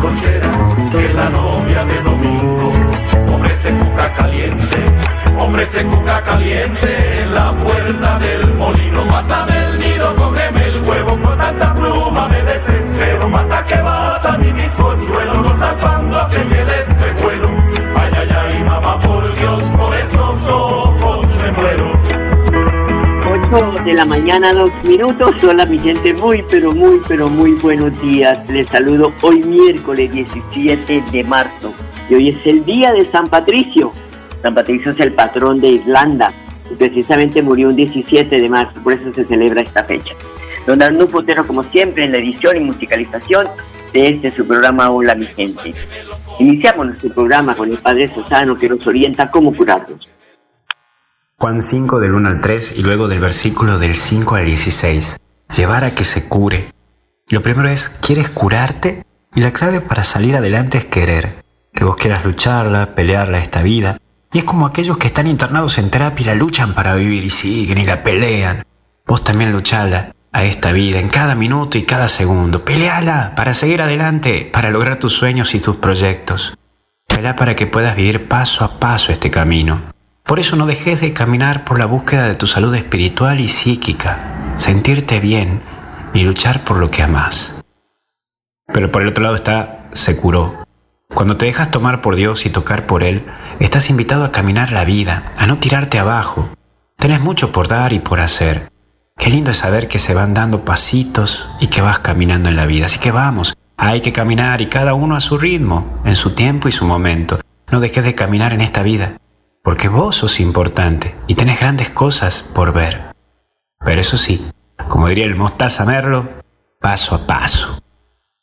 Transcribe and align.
Bizcochera, 0.00 0.50
que 0.90 1.04
es 1.04 1.14
la 1.14 1.28
novia 1.28 1.84
de 1.84 2.02
Domingo. 2.02 2.72
Ofrece 3.34 3.70
cuca 3.70 4.12
caliente, 4.14 4.76
ofrece 5.38 5.84
cuca 5.84 6.22
caliente 6.22 7.22
en 7.22 7.34
la 7.34 7.52
puerta 7.52 8.18
del 8.18 8.54
molino. 8.54 8.90
El 9.00 9.06
nido, 9.06 9.69
la 24.00 24.06
mañana, 24.06 24.54
dos 24.54 24.72
minutos. 24.82 25.34
Hola, 25.44 25.66
mi 25.66 25.78
gente, 25.78 26.14
muy, 26.14 26.42
pero 26.50 26.72
muy, 26.72 27.02
pero 27.06 27.28
muy 27.28 27.50
buenos 27.56 28.00
días. 28.00 28.38
Les 28.48 28.66
saludo 28.66 29.12
hoy 29.20 29.42
miércoles 29.42 30.10
17 30.10 31.04
de 31.12 31.24
marzo. 31.24 31.74
Y 32.08 32.14
hoy 32.14 32.28
es 32.30 32.46
el 32.46 32.64
día 32.64 32.94
de 32.94 33.04
San 33.10 33.28
Patricio. 33.28 33.92
San 34.40 34.54
Patricio 34.54 34.92
es 34.92 35.00
el 35.00 35.12
patrón 35.12 35.60
de 35.60 35.68
Irlanda. 35.68 36.32
Precisamente 36.78 37.42
murió 37.42 37.68
un 37.68 37.76
17 37.76 38.40
de 38.40 38.48
marzo, 38.48 38.80
por 38.80 38.94
eso 38.94 39.12
se 39.12 39.26
celebra 39.26 39.60
esta 39.60 39.84
fecha. 39.84 40.14
Don 40.66 40.80
Arnulfo 40.80 41.18
Potero, 41.18 41.46
como 41.46 41.62
siempre, 41.64 42.04
en 42.06 42.12
la 42.12 42.18
edición 42.18 42.56
y 42.56 42.60
musicalización 42.60 43.48
de 43.92 44.08
este 44.08 44.30
su 44.30 44.46
programa 44.46 44.90
Hola, 44.90 45.14
mi 45.14 45.26
gente. 45.26 45.74
Iniciamos 46.38 46.86
nuestro 46.86 47.10
programa 47.10 47.54
con 47.54 47.70
el 47.70 47.76
Padre 47.76 48.06
Sosano 48.06 48.56
que 48.56 48.66
nos 48.66 48.86
orienta 48.86 49.30
cómo 49.30 49.54
curarnos. 49.54 50.09
Juan 51.40 51.62
5 51.62 52.00
del 52.00 52.12
1 52.12 52.28
al 52.28 52.40
3 52.42 52.76
y 52.76 52.82
luego 52.82 53.08
del 53.08 53.18
versículo 53.18 53.78
del 53.78 53.94
5 53.94 54.34
al 54.34 54.44
16. 54.44 55.16
Llevar 55.56 55.84
a 55.84 55.94
que 55.94 56.04
se 56.04 56.28
cure. 56.28 56.66
Lo 57.30 57.40
primero 57.40 57.66
es, 57.70 57.88
¿quieres 57.88 58.28
curarte? 58.28 59.06
Y 59.34 59.40
la 59.40 59.50
clave 59.50 59.80
para 59.80 60.04
salir 60.04 60.36
adelante 60.36 60.76
es 60.76 60.84
querer. 60.84 61.42
Que 61.72 61.84
vos 61.84 61.96
quieras 61.96 62.26
lucharla, 62.26 62.94
pelearla 62.94 63.38
esta 63.38 63.62
vida. 63.62 63.96
Y 64.34 64.40
es 64.40 64.44
como 64.44 64.66
aquellos 64.66 64.98
que 64.98 65.06
están 65.06 65.26
internados 65.26 65.78
en 65.78 65.88
terapia 65.88 66.24
y 66.24 66.26
la 66.26 66.34
luchan 66.34 66.74
para 66.74 66.94
vivir 66.94 67.24
y 67.24 67.30
siguen 67.30 67.78
y 67.78 67.86
la 67.86 68.02
pelean. 68.02 68.62
Vos 69.06 69.24
también 69.24 69.50
luchala 69.50 70.14
a 70.32 70.44
esta 70.44 70.72
vida 70.72 70.98
en 70.98 71.08
cada 71.08 71.34
minuto 71.34 71.78
y 71.78 71.84
cada 71.84 72.10
segundo. 72.10 72.66
Peleala 72.66 73.32
para 73.34 73.54
seguir 73.54 73.80
adelante, 73.80 74.50
para 74.52 74.70
lograr 74.70 74.98
tus 74.98 75.14
sueños 75.14 75.54
y 75.54 75.60
tus 75.60 75.76
proyectos. 75.76 76.52
Pelea 77.08 77.34
para 77.34 77.56
que 77.56 77.66
puedas 77.66 77.96
vivir 77.96 78.28
paso 78.28 78.62
a 78.62 78.78
paso 78.78 79.10
este 79.10 79.30
camino. 79.30 79.89
Por 80.30 80.38
eso 80.38 80.54
no 80.54 80.66
dejes 80.66 81.00
de 81.00 81.12
caminar 81.12 81.64
por 81.64 81.80
la 81.80 81.86
búsqueda 81.86 82.28
de 82.28 82.36
tu 82.36 82.46
salud 82.46 82.72
espiritual 82.76 83.40
y 83.40 83.48
psíquica, 83.48 84.52
sentirte 84.54 85.18
bien 85.18 85.60
y 86.14 86.20
luchar 86.20 86.62
por 86.62 86.76
lo 86.76 86.88
que 86.88 87.02
amas. 87.02 87.56
Pero 88.72 88.92
por 88.92 89.02
el 89.02 89.08
otro 89.08 89.24
lado 89.24 89.34
está, 89.34 89.86
se 89.92 90.16
curó. 90.16 90.54
Cuando 91.12 91.36
te 91.36 91.46
dejas 91.46 91.72
tomar 91.72 92.00
por 92.00 92.14
Dios 92.14 92.46
y 92.46 92.50
tocar 92.50 92.86
por 92.86 93.02
Él, 93.02 93.24
estás 93.58 93.90
invitado 93.90 94.22
a 94.22 94.30
caminar 94.30 94.70
la 94.70 94.84
vida, 94.84 95.32
a 95.36 95.48
no 95.48 95.58
tirarte 95.58 95.98
abajo. 95.98 96.48
Tenés 96.96 97.20
mucho 97.20 97.50
por 97.50 97.66
dar 97.66 97.92
y 97.92 97.98
por 97.98 98.20
hacer. 98.20 98.70
Qué 99.18 99.30
lindo 99.30 99.50
es 99.50 99.56
saber 99.56 99.88
que 99.88 99.98
se 99.98 100.14
van 100.14 100.32
dando 100.32 100.64
pasitos 100.64 101.48
y 101.58 101.66
que 101.66 101.80
vas 101.80 101.98
caminando 101.98 102.48
en 102.48 102.54
la 102.54 102.66
vida. 102.66 102.86
Así 102.86 103.00
que 103.00 103.10
vamos, 103.10 103.56
hay 103.76 104.00
que 104.00 104.12
caminar 104.12 104.60
y 104.60 104.68
cada 104.68 104.94
uno 104.94 105.16
a 105.16 105.20
su 105.20 105.38
ritmo, 105.38 106.00
en 106.04 106.14
su 106.14 106.36
tiempo 106.36 106.68
y 106.68 106.72
su 106.72 106.84
momento. 106.84 107.40
No 107.72 107.80
dejes 107.80 108.04
de 108.04 108.14
caminar 108.14 108.52
en 108.52 108.60
esta 108.60 108.84
vida, 108.84 109.16
porque 109.70 109.86
vos 109.86 110.16
sos 110.16 110.40
importante 110.40 111.14
y 111.28 111.36
tenés 111.36 111.60
grandes 111.60 111.90
cosas 111.90 112.42
por 112.42 112.72
ver. 112.72 113.14
Pero 113.78 114.00
eso 114.00 114.16
sí, 114.16 114.44
como 114.88 115.06
diría 115.06 115.24
el 115.24 115.36
mostaza 115.36 115.84
Merlo, 115.84 116.28
paso 116.80 117.14
a 117.14 117.24
paso. 117.24 117.80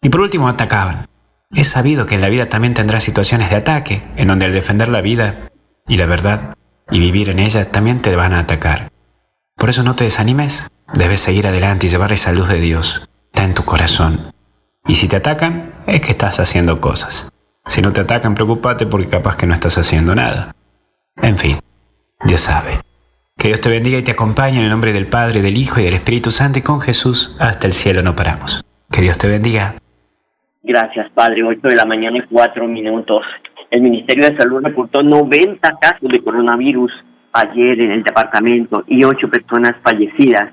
Y 0.02 0.08
por 0.08 0.22
último 0.22 0.48
atacaban. 0.48 1.10
Es 1.54 1.68
sabido 1.68 2.06
que 2.06 2.16
en 2.16 2.22
la 2.22 2.30
vida 2.30 2.48
también 2.48 2.74
tendrás 2.74 3.04
situaciones 3.04 3.50
de 3.50 3.58
ataque, 3.58 4.04
en 4.16 4.30
donde 4.30 4.46
al 4.46 4.54
defender 4.54 4.88
la 4.88 5.02
vida 5.02 5.50
y 5.86 5.98
la 5.98 6.06
verdad 6.06 6.56
y 6.90 7.02
vivir 7.02 7.28
en 7.28 7.40
ella 7.40 7.72
también 7.72 8.02
te 8.02 8.16
van 8.16 8.34
a 8.34 8.40
atacar. 8.40 8.90
Por 9.58 9.70
eso 9.70 9.84
no 9.84 9.98
te 9.98 10.06
desanimes, 10.06 10.70
debes 10.94 11.20
seguir 11.20 11.46
adelante 11.46 11.88
y 11.88 11.90
llevar 11.90 12.14
esa 12.14 12.32
luz 12.32 12.48
de 12.48 12.62
Dios. 12.62 13.10
Está 13.34 13.44
en 13.44 13.54
tu 13.54 13.66
corazón. 13.66 14.32
Y 14.88 14.96
si 14.96 15.10
te 15.10 15.18
atacan, 15.18 15.74
es 15.88 16.00
que 16.00 16.12
estás 16.12 16.40
haciendo 16.40 16.80
cosas. 16.80 17.28
Si 17.66 17.82
no 17.82 17.92
te 17.92 18.00
atacan, 18.00 18.34
preocúpate 18.34 18.86
porque 18.86 19.10
capaz 19.10 19.36
que 19.36 19.46
no 19.46 19.54
estás 19.54 19.78
haciendo 19.78 20.16
nada. 20.16 20.54
En 21.22 21.38
fin, 21.38 21.58
Dios 22.26 22.42
sabe. 22.42 22.80
Que 23.38 23.50
Dios 23.50 23.62
te 23.62 23.70
bendiga 23.70 24.00
y 24.00 24.04
te 24.04 24.12
acompañe 24.12 24.58
en 24.58 24.64
el 24.64 24.70
nombre 24.70 24.94
del 24.94 25.08
Padre, 25.08 25.42
del 25.42 25.58
Hijo 25.58 25.80
y 25.80 25.84
del 25.84 25.94
Espíritu 25.94 26.32
Santo 26.32 26.60
y 26.60 26.64
con 26.64 26.82
Jesús 26.82 27.38
hasta 27.40 27.68
el 27.68 27.74
cielo 27.74 28.02
no 28.02 28.16
paramos. 28.16 28.66
Que 28.92 29.02
Dios 29.02 29.18
te 29.18 29.28
bendiga. 29.28 29.76
Gracias, 30.64 31.10
Padre. 31.12 31.44
8 31.44 31.60
de 31.64 31.76
la 31.76 31.86
mañana 31.86 32.18
y 32.18 32.22
4 32.22 32.68
minutos. 32.68 33.24
El 33.70 33.82
Ministerio 33.82 34.30
de 34.30 34.38
Salud 34.38 34.62
reportó 34.64 35.04
90 35.04 35.60
casos 35.80 36.10
de 36.10 36.24
coronavirus 36.24 36.92
ayer 37.34 37.80
en 37.80 37.92
el 37.92 38.04
departamento 38.04 38.84
y 38.88 39.04
8 39.04 39.30
personas 39.30 39.74
fallecidas. 39.84 40.52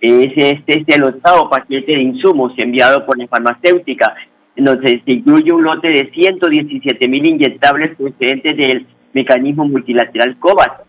Es, 0.00 0.28
este 0.36 0.80
es 0.80 0.84
el 0.96 1.02
octavo 1.04 1.48
paquete 1.50 1.90
de 1.92 2.02
insumos 2.02 2.52
enviado 2.58 3.04
por 3.06 3.18
la 3.18 3.26
farmacéutica, 3.26 4.14
se 4.56 5.02
incluye 5.06 5.52
un 5.52 5.64
lote 5.64 5.88
de 5.88 6.10
117 6.12 7.08
mil 7.08 7.28
inyectables 7.28 7.96
procedentes 7.96 8.56
del 8.56 8.86
mecanismo 9.12 9.66
multilateral 9.66 10.38
COVAX. 10.38 10.82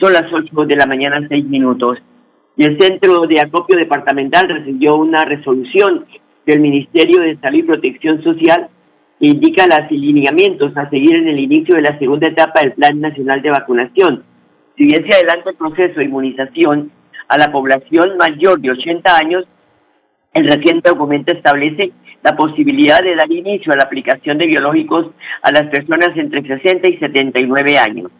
Son 0.00 0.12
las 0.12 0.24
8 0.32 0.66
de 0.66 0.74
la 0.76 0.86
mañana, 0.86 1.24
6 1.28 1.44
minutos. 1.44 1.98
Y 2.56 2.64
el 2.64 2.78
Centro 2.78 3.20
de 3.22 3.40
Acopio 3.40 3.78
Departamental 3.78 4.48
recibió 4.48 4.94
una 4.96 5.24
resolución 5.24 6.06
del 6.46 6.60
Ministerio 6.60 7.20
de 7.20 7.36
Salud 7.38 7.58
y 7.58 7.62
Protección 7.64 8.22
Social 8.22 8.68
que 9.18 9.26
indica 9.26 9.66
los 9.66 9.90
lineamientos 9.90 10.76
a 10.76 10.88
seguir 10.90 11.14
en 11.16 11.28
el 11.28 11.38
inicio 11.38 11.74
de 11.74 11.82
la 11.82 11.98
segunda 11.98 12.28
etapa 12.28 12.60
del 12.60 12.72
Plan 12.72 13.00
Nacional 13.00 13.42
de 13.42 13.50
Vacunación. 13.50 14.24
Si 14.76 14.84
bien 14.84 15.04
se 15.08 15.16
adelanta 15.16 15.50
el 15.50 15.56
proceso 15.56 15.98
de 15.98 16.04
inmunización 16.04 16.90
a 17.28 17.38
la 17.38 17.50
población 17.50 18.16
mayor 18.16 18.60
de 18.60 18.70
80 18.70 19.16
años, 19.16 19.44
el 20.32 20.48
reciente 20.48 20.90
documento 20.90 21.32
establece 21.32 21.92
la 22.22 22.36
posibilidad 22.36 23.02
de 23.02 23.14
dar 23.14 23.30
inicio 23.30 23.72
a 23.72 23.76
la 23.76 23.84
aplicación 23.84 24.38
de 24.38 24.46
biológicos 24.46 25.06
a 25.42 25.52
las 25.52 25.68
personas 25.68 26.10
entre 26.16 26.42
60 26.42 26.90
y 26.90 26.98
79 26.98 27.78
años. 27.78 28.10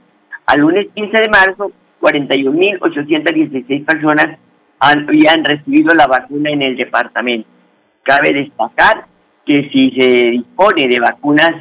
Al 0.46 0.60
lunes 0.60 0.86
15 0.94 1.10
de 1.10 1.28
marzo, 1.28 1.72
41.816 2.04 3.84
personas 3.86 4.38
habían 4.78 5.42
recibido 5.42 5.94
la 5.94 6.06
vacuna 6.06 6.50
en 6.50 6.60
el 6.60 6.76
departamento. 6.76 7.48
Cabe 8.02 8.34
destacar 8.34 9.06
que 9.46 9.70
si 9.72 9.90
se 9.98 10.30
dispone 10.30 10.86
de 10.86 11.00
vacunas 11.00 11.52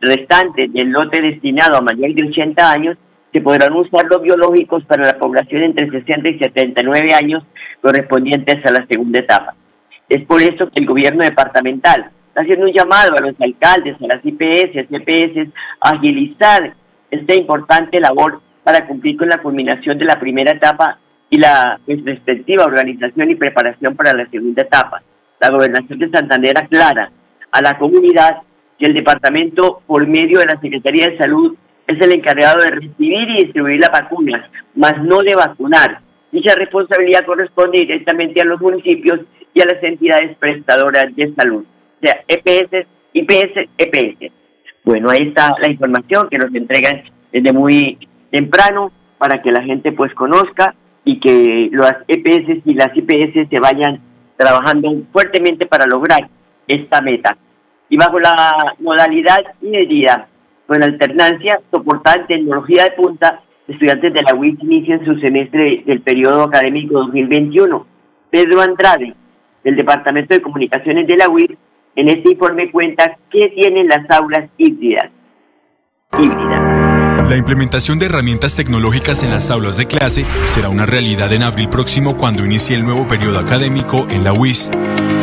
restantes 0.00 0.72
del 0.72 0.90
lote 0.90 1.20
destinado 1.20 1.76
a 1.76 1.80
mayores 1.80 2.14
de 2.14 2.28
80 2.28 2.70
años, 2.70 2.96
se 3.32 3.40
podrán 3.40 3.72
usar 3.72 4.06
los 4.08 4.22
biológicos 4.22 4.84
para 4.84 5.04
la 5.04 5.18
población 5.18 5.64
entre 5.64 5.90
60 5.90 6.28
y 6.28 6.38
79 6.38 7.14
años 7.14 7.44
correspondientes 7.82 8.64
a 8.64 8.70
la 8.70 8.86
segunda 8.86 9.18
etapa. 9.18 9.54
Es 10.08 10.24
por 10.26 10.40
eso 10.40 10.70
que 10.70 10.80
el 10.80 10.86
gobierno 10.86 11.24
departamental 11.24 12.10
está 12.28 12.42
haciendo 12.42 12.66
un 12.66 12.72
llamado 12.72 13.16
a 13.16 13.20
los 13.20 13.34
alcaldes, 13.40 13.96
a 14.00 14.06
las 14.06 14.24
IPS, 14.24 14.88
CPS, 14.88 15.50
a 15.80 15.90
agilizar 15.90 16.74
esta 17.10 17.34
importante 17.34 18.00
labor 18.00 18.40
para 18.68 18.86
cumplir 18.86 19.16
con 19.16 19.30
la 19.30 19.38
culminación 19.38 19.96
de 19.96 20.04
la 20.04 20.20
primera 20.20 20.52
etapa 20.52 20.98
y 21.30 21.38
la 21.38 21.80
pues, 21.86 22.04
respectiva 22.04 22.66
organización 22.66 23.30
y 23.30 23.34
preparación 23.34 23.96
para 23.96 24.12
la 24.12 24.28
segunda 24.28 24.60
etapa. 24.60 25.02
La 25.40 25.48
gobernación 25.48 25.98
de 25.98 26.10
Santander 26.10 26.58
aclara 26.58 27.10
a 27.50 27.62
la 27.62 27.78
comunidad 27.78 28.42
que 28.78 28.84
el 28.84 28.92
departamento, 28.92 29.80
por 29.86 30.06
medio 30.06 30.40
de 30.40 30.44
la 30.44 30.60
Secretaría 30.60 31.06
de 31.06 31.16
Salud, 31.16 31.56
es 31.86 31.98
el 31.98 32.12
encargado 32.12 32.60
de 32.60 32.72
recibir 32.72 33.30
y 33.30 33.44
distribuir 33.44 33.80
las 33.80 33.90
vacunas, 33.90 34.50
más 34.74 35.02
no 35.02 35.22
de 35.22 35.34
vacunar. 35.34 36.00
Dicha 36.30 36.54
responsabilidad 36.54 37.24
corresponde 37.24 37.78
directamente 37.78 38.42
a 38.42 38.44
los 38.44 38.60
municipios 38.60 39.20
y 39.54 39.62
a 39.62 39.64
las 39.64 39.82
entidades 39.82 40.36
prestadoras 40.36 41.16
de 41.16 41.32
salud, 41.34 41.64
o 41.64 42.06
sea, 42.06 42.22
EPS, 42.28 42.86
IPS, 43.14 43.66
EPS. 43.78 44.30
Bueno, 44.84 45.08
ahí 45.08 45.28
está 45.28 45.54
la 45.58 45.70
información 45.70 46.28
que 46.28 46.36
nos 46.36 46.54
entregan 46.54 47.04
desde 47.32 47.52
muy 47.54 47.98
temprano 48.30 48.92
para 49.18 49.42
que 49.42 49.52
la 49.52 49.62
gente 49.62 49.92
pues 49.92 50.14
conozca 50.14 50.74
y 51.04 51.20
que 51.20 51.70
las 51.72 51.96
EPS 52.06 52.62
y 52.64 52.74
las 52.74 52.94
IPS 52.94 53.48
se 53.48 53.60
vayan 53.60 54.00
trabajando 54.36 54.92
fuertemente 55.12 55.66
para 55.66 55.86
lograr 55.86 56.28
esta 56.66 57.00
meta. 57.00 57.36
Y 57.88 57.96
bajo 57.96 58.20
la 58.20 58.74
modalidad 58.78 59.38
medida 59.60 60.28
con 60.66 60.82
alternancia 60.82 61.60
soportada 61.70 62.20
en 62.20 62.26
tecnología 62.26 62.84
de 62.84 62.90
punta, 62.90 63.40
estudiantes 63.66 64.12
de 64.12 64.22
la 64.22 64.34
UIC 64.34 64.62
inician 64.62 65.04
su 65.04 65.18
semestre 65.18 65.82
del 65.86 66.02
periodo 66.02 66.42
académico 66.42 66.98
2021. 66.98 67.86
Pedro 68.30 68.60
Andrade, 68.60 69.14
del 69.64 69.76
Departamento 69.76 70.34
de 70.34 70.42
Comunicaciones 70.42 71.06
de 71.06 71.16
la 71.16 71.28
UIC, 71.28 71.56
en 71.96 72.08
este 72.08 72.32
informe 72.32 72.70
cuenta 72.70 73.16
qué 73.30 73.48
tienen 73.56 73.88
las 73.88 74.08
aulas 74.10 74.50
híbridas. 74.58 75.10
La 77.26 77.36
implementación 77.36 77.98
de 77.98 78.06
herramientas 78.06 78.54
tecnológicas 78.54 79.22
en 79.22 79.30
las 79.30 79.50
aulas 79.50 79.76
de 79.76 79.86
clase 79.86 80.24
será 80.46 80.68
una 80.68 80.86
realidad 80.86 81.32
en 81.32 81.42
abril 81.42 81.68
próximo 81.68 82.16
cuando 82.16 82.44
inicie 82.44 82.76
el 82.76 82.84
nuevo 82.84 83.06
periodo 83.06 83.38
académico 83.38 84.06
en 84.08 84.24
la 84.24 84.32
UIS. 84.32 84.70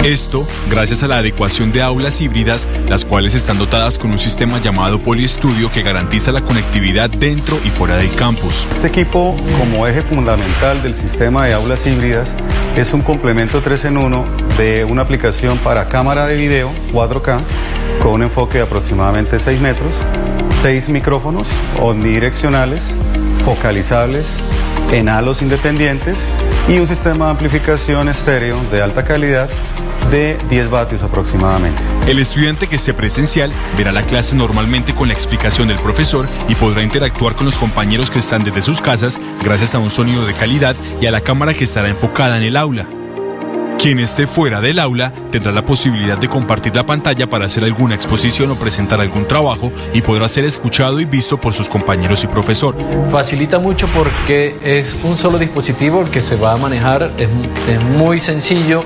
Esto 0.06 0.46
gracias 0.69 1.02
a 1.02 1.07
la 1.07 1.18
adecuación 1.18 1.72
de 1.72 1.81
aulas 1.81 2.22
híbridas, 2.22 2.68
las 2.88 3.04
cuales 3.04 3.34
están 3.34 3.57
dotadas 3.57 3.98
con 3.98 4.12
un 4.12 4.19
sistema 4.19 4.62
llamado 4.62 5.02
Poliestudio 5.02 5.72
que 5.72 5.81
garantiza 5.81 6.31
la 6.31 6.42
conectividad 6.42 7.10
dentro 7.10 7.57
y 7.66 7.69
fuera 7.69 7.98
del 7.98 8.13
campus. 8.13 8.68
Este 8.69 8.86
equipo, 8.86 9.36
como 9.57 9.88
eje 9.88 10.04
fundamental 10.04 10.84
del 10.84 10.94
sistema 10.94 11.48
de 11.48 11.56
aulas 11.56 11.88
híbridas, 11.88 12.31
es 12.78 12.94
un 12.94 13.02
complemento 13.02 13.62
3 13.62 13.86
en 13.86 13.98
1 13.98 14.25
de 14.60 14.86
una 14.86 15.02
aplicación 15.02 15.57
para 15.57 15.90
cámara 15.90 16.28
de 16.28 16.38
video 16.38 16.72
4K 16.94 17.42
con 18.04 18.12
un 18.12 18.22
enfoque 18.22 18.60
de 18.60 18.66
aproximadamente 18.66 19.40
6 19.40 19.60
metros, 19.60 19.96
6 20.62 20.88
micrófonos 20.90 21.48
omnidireccionales, 21.81 22.84
focalizables, 23.44 24.28
en 24.92 25.10
halos 25.10 25.42
independientes 25.42 26.16
y 26.68 26.78
un 26.78 26.88
sistema 26.88 27.25
de 27.25 27.31
amplificación 27.31 28.08
estéreo 28.08 28.60
de 28.72 28.84
alta 28.84 29.04
calidad 29.04 29.50
de 30.12 30.38
10 30.50 30.69
vatios 30.69 31.02
aproximadamente. 31.02 31.81
El 32.07 32.19
estudiante 32.19 32.68
que 32.68 32.75
esté 32.75 32.94
presencial 32.94 33.52
verá 33.78 33.92
la 33.92 34.04
clase 34.04 34.36
normalmente 34.36 34.94
con 34.94 35.07
la 35.07 35.13
explicación 35.13 35.68
del 35.68 35.80
profesor 35.80 36.28
y 36.48 36.56
podrá 36.56 36.84
interactuar 36.84 37.36
con 37.36 37.46
los 37.46 37.57
compañeros 37.57 38.12
que 38.12 38.19
están 38.19 38.44
desde 38.44 38.62
sus 38.62 38.81
casas 38.81 39.19
gracias 39.44 39.75
a 39.75 39.80
un 39.80 39.90
sonido 39.90 40.25
de 40.25 40.34
calidad 40.34 40.75
y 41.02 41.07
a 41.07 41.12
la 41.12 41.22
cámara 41.22 41.54
que 41.54 41.63
estará 41.63 41.90
enfocada 41.90 42.38
en 42.38 42.44
el 42.44 42.57
aula. 42.57 42.86
Quien 43.78 44.00
esté 44.00 44.25
fuera 44.25 44.62
del 44.62 44.80
aula 44.80 45.12
tendrá 45.31 45.52
la 45.52 45.66
posibilidad 45.66 46.18
de 46.18 46.30
compartir 46.30 46.75
la 46.75 46.86
pantalla 46.86 47.30
para 47.30 47.46
hacer 47.46 47.63
alguna 47.63 47.94
exposición 47.94 48.50
o 48.51 48.56
presentar 48.56 49.00
algún 49.01 49.28
trabajo 49.28 49.72
y 49.94 50.01
podrá 50.01 50.28
ser 50.28 50.46
escuchado 50.46 51.00
y 51.00 51.06
visto 51.06 51.40
por 51.40 51.54
sus 51.54 51.69
compañeros 51.69 52.24
y 52.24 52.28
profesor. 52.28 52.75
Facilita 53.10 53.60
mucho 53.60 53.88
porque 53.88 54.58
es 54.63 55.04
un 55.04 55.18
solo 55.18 55.38
dispositivo 55.38 56.01
el 56.01 56.10
que 56.10 56.22
se 56.22 56.36
va 56.36 56.54
a 56.54 56.58
manejar, 56.58 57.12
es, 57.18 57.30
es 57.69 57.84
muy 57.84 58.22
sencillo 58.22 58.86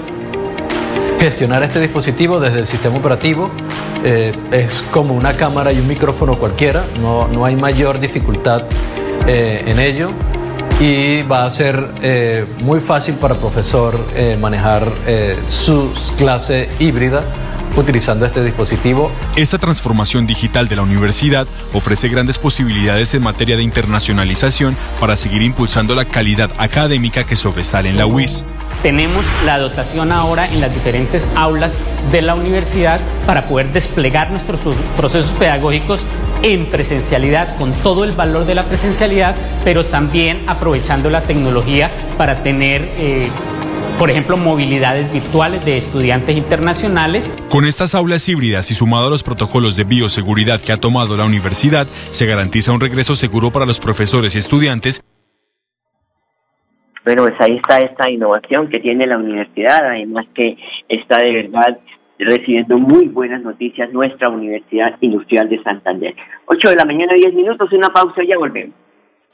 gestionar 1.20 1.64
este 1.64 1.82
dispositivo 1.82 2.40
desde 2.40 2.60
el 2.60 2.66
sistema 2.66 2.98
operativo. 2.98 3.52
Eh, 4.04 4.34
es 4.52 4.84
como 4.92 5.14
una 5.14 5.34
cámara 5.34 5.74
y 5.74 5.80
un 5.80 5.88
micrófono 5.88 6.40
cualquiera, 6.40 6.86
no, 7.02 7.28
no 7.28 7.46
hay 7.46 7.56
mayor 7.56 8.00
dificultad 8.00 8.64
eh, 9.28 9.64
en 9.68 9.80
ello 9.80 10.12
y 10.80 11.24
va 11.24 11.44
a 11.44 11.50
ser 11.50 11.90
eh, 12.02 12.46
muy 12.62 12.80
fácil 12.80 13.16
para 13.16 13.34
el 13.34 13.40
profesor 13.42 14.00
manejar 14.40 14.94
su 15.50 15.92
clase 16.18 16.70
híbrida 16.80 17.26
utilizando 17.76 18.26
este 18.26 18.44
dispositivo. 18.44 19.12
Esta 19.36 19.58
transformación 19.58 20.28
digital 20.28 20.68
de 20.68 20.76
la 20.76 20.84
universidad 20.84 21.48
ofrece 21.74 22.10
grandes 22.10 22.40
posibilidades 22.40 23.14
en 23.14 23.24
materia 23.24 23.56
de 23.56 23.64
internacionalización 23.64 24.76
para 25.00 25.16
seguir 25.16 25.42
impulsando 25.42 25.96
la 25.96 26.06
calidad 26.06 26.52
académica 26.58 27.26
que 27.26 27.36
sobresale 27.36 27.90
en 27.90 27.98
la 27.98 28.06
UIS. 28.06 28.46
Tenemos 28.84 29.26
la 29.46 29.60
dotación 29.60 30.12
ahora 30.12 30.48
en 30.48 30.62
las 30.62 30.74
diferentes 30.74 31.28
aulas 31.36 31.78
de 32.12 32.22
la 32.22 32.36
universidad 32.36 33.00
para 33.26 33.46
poder 33.46 33.72
desplegar 33.74 34.32
nuestros 34.32 34.60
procesos 34.96 35.32
pedagógicos 35.32 36.06
en 36.42 36.68
presencialidad, 36.68 37.58
con 37.58 37.74
todo 37.74 38.06
el 38.06 38.14
valor 38.14 38.46
de 38.46 38.56
la 38.56 38.64
presencialidad, 38.64 39.36
pero 39.66 39.86
también 39.86 40.44
aprovechando 40.48 41.10
la 41.10 41.22
tecnología 41.22 41.92
para 42.18 42.42
tener... 42.42 42.94
Eh, 42.98 43.30
por 44.00 44.10
ejemplo, 44.10 44.38
movilidades 44.38 45.12
virtuales 45.12 45.64
de 45.66 45.78
estudiantes 45.78 46.36
internacionales. 46.38 47.30
Con 47.50 47.66
estas 47.66 47.94
aulas 47.94 48.28
híbridas 48.30 48.72
y 48.72 48.76
sumado 48.76 49.08
a 49.08 49.10
los 49.10 49.24
protocolos 49.24 49.76
de 49.76 49.84
bioseguridad 49.84 50.62
que 50.62 50.72
ha 50.72 50.78
tomado 50.78 51.18
la 51.18 51.26
universidad, 51.26 51.86
se 52.12 52.26
garantiza 52.26 52.72
un 52.72 52.80
regreso 52.80 53.14
seguro 53.16 53.52
para 53.52 53.66
los 53.66 53.82
profesores 53.82 54.36
y 54.36 54.38
estudiantes. 54.38 55.04
Bueno, 57.04 57.24
pues 57.24 57.36
ahí 57.42 57.58
está 57.58 57.80
esta 57.80 58.10
innovación 58.10 58.70
que 58.70 58.80
tiene 58.80 59.06
la 59.06 59.18
universidad, 59.18 59.86
además 59.86 60.28
que 60.34 60.58
está 60.88 61.18
de 61.18 61.34
verdad 61.34 61.80
recibiendo 62.20 62.78
muy 62.78 63.08
buenas 63.08 63.42
noticias 63.42 63.92
nuestra 63.92 64.30
Universidad 64.30 64.96
Industrial 65.02 65.50
de 65.50 65.62
Santander. 65.64 66.16
8 66.46 66.70
de 66.70 66.76
la 66.76 66.86
mañana, 66.86 67.14
10 67.16 67.34
minutos, 67.34 67.72
una 67.74 67.90
pausa 67.90 68.24
y 68.24 68.28
ya 68.28 68.38
volvemos. 68.38 68.76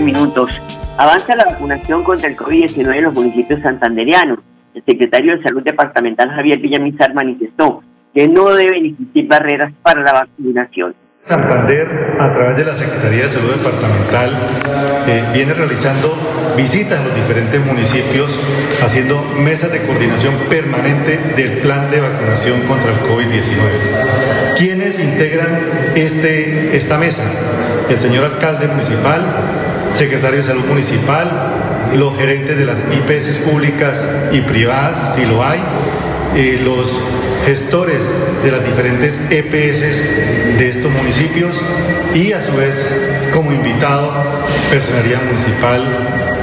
Minutos. 0.00 0.60
Avanza 0.96 1.34
la 1.36 1.44
vacunación 1.44 2.04
contra 2.04 2.28
el 2.28 2.36
COVID-19 2.36 2.96
en 2.96 3.04
los 3.04 3.14
municipios 3.14 3.60
santanderianos. 3.60 4.38
El 4.74 4.84
secretario 4.84 5.36
de 5.36 5.42
Salud 5.42 5.62
Departamental 5.62 6.30
Javier 6.30 6.58
Villamizar 6.58 7.14
manifestó 7.14 7.82
que 8.14 8.28
no 8.28 8.50
deben 8.50 8.86
existir 8.86 9.26
barreras 9.26 9.72
para 9.82 10.02
la 10.02 10.12
vacunación. 10.12 10.94
Santander, 11.24 11.88
a 12.20 12.32
través 12.32 12.56
de 12.58 12.64
la 12.66 12.74
Secretaría 12.74 13.22
de 13.22 13.30
Salud 13.30 13.54
Departamental, 13.54 14.30
eh, 15.06 15.24
viene 15.32 15.54
realizando 15.54 16.14
visitas 16.54 17.00
a 17.00 17.04
los 17.04 17.14
diferentes 17.14 17.64
municipios, 17.64 18.38
haciendo 18.82 19.22
mesas 19.38 19.72
de 19.72 19.80
coordinación 19.80 20.34
permanente 20.50 21.18
del 21.34 21.60
plan 21.60 21.90
de 21.90 22.00
vacunación 22.00 22.60
contra 22.68 22.90
el 22.90 22.98
COVID-19. 23.00 24.56
¿Quiénes 24.58 25.00
integran 25.00 25.60
este, 25.94 26.76
esta 26.76 26.98
mesa? 26.98 27.24
El 27.88 27.98
señor 27.98 28.24
alcalde 28.24 28.68
municipal, 28.68 29.24
secretario 29.92 30.38
de 30.38 30.44
Salud 30.44 30.64
Municipal, 30.64 31.30
los 31.94 32.16
gerentes 32.16 32.56
de 32.56 32.64
las 32.64 32.80
IPS 32.80 33.38
públicas 33.38 34.06
y 34.32 34.40
privadas, 34.40 35.14
si 35.14 35.24
lo 35.24 35.44
hay, 35.44 35.60
eh, 36.36 36.60
los 36.62 36.98
gestores 37.46 38.10
de 38.42 38.50
las 38.50 38.64
diferentes 38.64 39.20
EPS 39.30 40.02
de 40.58 40.68
estos 40.68 40.92
municipios 40.92 41.60
y 42.14 42.32
a 42.32 42.42
su 42.42 42.56
vez 42.56 42.90
como 43.32 43.52
invitado 43.52 44.12
personería 44.70 45.20
municipal 45.20 45.84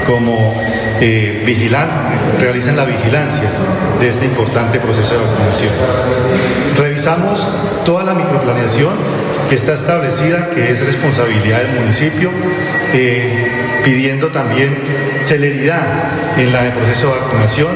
como 0.05 0.61
eh, 0.99 1.43
realizan 2.39 2.75
la 2.75 2.85
vigilancia 2.85 3.49
de 3.99 4.09
este 4.09 4.25
importante 4.25 4.79
proceso 4.79 5.15
de 5.15 5.25
vacunación. 5.25 5.71
Revisamos 6.77 7.47
toda 7.85 8.03
la 8.03 8.13
microplaneación 8.13 8.93
que 9.49 9.55
está 9.55 9.73
establecida, 9.73 10.49
que 10.49 10.71
es 10.71 10.85
responsabilidad 10.85 11.63
del 11.63 11.79
municipio, 11.81 12.31
eh, 12.93 13.47
pidiendo 13.83 14.27
también 14.29 14.77
celeridad 15.21 15.85
en 16.37 16.51
la, 16.51 16.67
el 16.67 16.73
proceso 16.73 17.13
de 17.13 17.19
vacunación. 17.21 17.69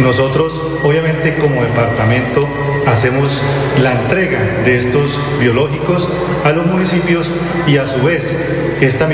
Nosotros, 0.00 0.60
obviamente, 0.84 1.36
como 1.36 1.62
departamento, 1.62 2.48
hacemos 2.86 3.28
la 3.82 3.92
entrega 3.92 4.38
de 4.64 4.78
estos 4.78 5.20
biológicos 5.40 6.08
a 6.44 6.52
los 6.52 6.66
municipios 6.66 7.28
y 7.66 7.78
a 7.78 7.86
su 7.86 8.02
vez 8.02 8.36
esta 8.80 9.08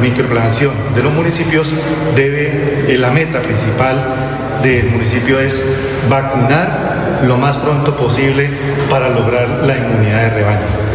microplanación 0.00 0.72
de 0.94 1.02
los 1.02 1.12
municipios 1.12 1.72
debe, 2.16 2.84
eh, 2.88 2.96
la 2.98 3.10
meta 3.10 3.42
principal 3.42 4.02
del 4.62 4.86
municipio 4.90 5.38
es 5.40 5.62
vacunar 6.08 7.20
lo 7.26 7.36
más 7.36 7.56
pronto 7.58 7.96
posible 7.96 8.48
para 8.88 9.10
lograr 9.10 9.62
la 9.64 9.76
inmunidad 9.76 10.22
de 10.22 10.30
rebaño. 10.30 10.90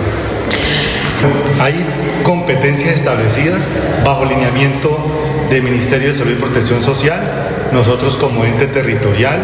Hay 1.59 1.84
competencias 2.25 2.95
establecidas 2.95 3.61
bajo 4.03 4.25
lineamiento 4.25 4.97
del 5.49 5.61
Ministerio 5.61 6.07
de 6.07 6.13
Salud 6.15 6.31
y 6.31 6.41
Protección 6.41 6.81
Social. 6.81 7.19
Nosotros 7.71 8.15
como 8.17 8.43
ente 8.45 8.65
territorial 8.65 9.37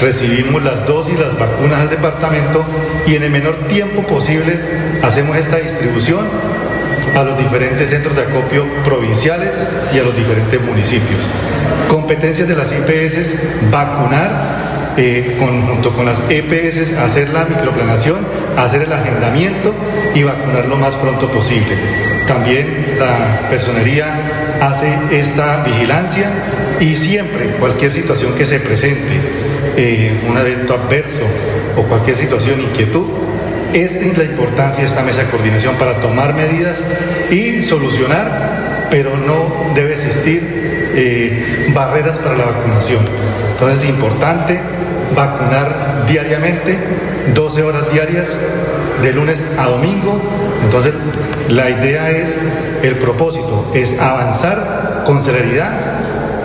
recibimos 0.00 0.62
las 0.64 0.84
dosis, 0.84 1.18
las 1.18 1.38
vacunas 1.38 1.80
al 1.80 1.90
departamento 1.90 2.64
y 3.06 3.14
en 3.14 3.22
el 3.22 3.30
menor 3.30 3.68
tiempo 3.68 4.02
posible 4.02 4.58
hacemos 5.02 5.36
esta 5.36 5.58
distribución 5.58 6.26
a 7.14 7.22
los 7.22 7.38
diferentes 7.38 7.90
centros 7.90 8.16
de 8.16 8.22
acopio 8.22 8.66
provinciales 8.84 9.68
y 9.94 10.00
a 10.00 10.02
los 10.02 10.16
diferentes 10.16 10.60
municipios. 10.60 11.20
Competencias 11.88 12.48
de 12.48 12.56
las 12.56 12.72
IPS, 12.72 13.36
vacunar 13.70 14.30
eh, 14.96 15.36
junto 15.38 15.92
con 15.92 16.04
las 16.06 16.20
EPS, 16.28 16.94
hacer 16.98 17.30
la 17.30 17.44
microplanación, 17.44 18.18
hacer 18.56 18.82
el 18.82 18.92
agendamiento 18.92 19.72
y 20.14 20.22
vacunar 20.22 20.66
lo 20.66 20.76
más 20.76 20.96
pronto 20.96 21.30
posible. 21.30 21.76
También 22.26 22.96
la 22.98 23.48
personería 23.48 24.06
hace 24.60 24.96
esta 25.12 25.62
vigilancia 25.62 26.30
y 26.80 26.96
siempre 26.96 27.56
cualquier 27.58 27.92
situación 27.92 28.34
que 28.34 28.46
se 28.46 28.60
presente, 28.60 29.12
eh, 29.76 30.20
un 30.28 30.38
evento 30.38 30.74
adverso 30.74 31.22
o 31.76 31.82
cualquier 31.82 32.16
situación, 32.16 32.60
inquietud, 32.60 33.04
esta 33.74 34.04
es 34.04 34.16
la 34.16 34.24
importancia 34.24 34.84
de 34.84 34.88
esta 34.88 35.02
mesa 35.02 35.24
de 35.24 35.30
coordinación 35.30 35.74
para 35.74 35.94
tomar 35.94 36.34
medidas 36.34 36.84
y 37.30 37.62
solucionar, 37.64 38.86
pero 38.88 39.16
no 39.16 39.72
debe 39.74 39.94
existir 39.94 40.92
eh, 40.94 41.72
barreras 41.74 42.20
para 42.20 42.36
la 42.36 42.44
vacunación. 42.44 43.00
Entonces 43.52 43.82
es 43.82 43.90
importante 43.90 44.60
vacunar 45.16 46.04
diariamente, 46.08 46.76
12 47.34 47.62
horas 47.64 47.92
diarias, 47.92 48.38
de 49.02 49.12
lunes 49.12 49.44
a 49.58 49.68
domingo. 49.68 50.20
Entonces, 50.62 50.94
la 51.48 51.70
idea 51.70 52.10
es, 52.10 52.38
el 52.82 52.96
propósito 52.96 53.70
es 53.74 53.98
avanzar 53.98 55.02
con 55.04 55.22
celeridad 55.22 55.70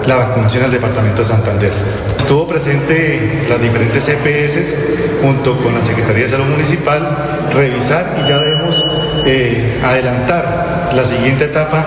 la 0.06 0.16
vacunación 0.16 0.64
al 0.64 0.72
Departamento 0.72 1.22
de 1.22 1.28
Santander. 1.28 1.72
Estuvo 2.18 2.48
presente 2.48 3.46
las 3.50 3.62
diferentes 3.62 4.08
EPS 4.08 4.76
junto 5.22 5.60
con 5.60 5.74
la 5.74 5.82
Secretaría 5.82 6.24
de 6.24 6.30
Salud 6.30 6.46
Municipal, 6.46 7.18
revisar 7.54 8.06
y 8.24 8.28
ya 8.28 8.38
debemos 8.40 8.84
eh, 9.26 9.82
adelantar 9.84 10.69
la 10.94 11.06
siguiente 11.06 11.46
etapa, 11.46 11.86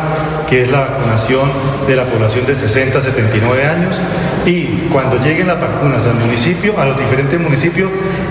que 0.48 0.62
es 0.62 0.70
la 0.70 0.80
vacunación 0.80 1.50
de 1.86 1.96
la 1.96 2.04
población 2.04 2.46
de 2.46 2.54
60 2.54 2.98
a 2.98 3.00
79 3.00 3.64
años 3.64 4.00
y 4.46 4.88
cuando 4.92 5.18
lleguen 5.20 5.46
las 5.46 5.60
vacunas 5.60 6.06
al 6.06 6.14
municipio, 6.14 6.78
a 6.78 6.86
los 6.86 6.98
diferentes 6.98 7.38
municipios, 7.38 7.90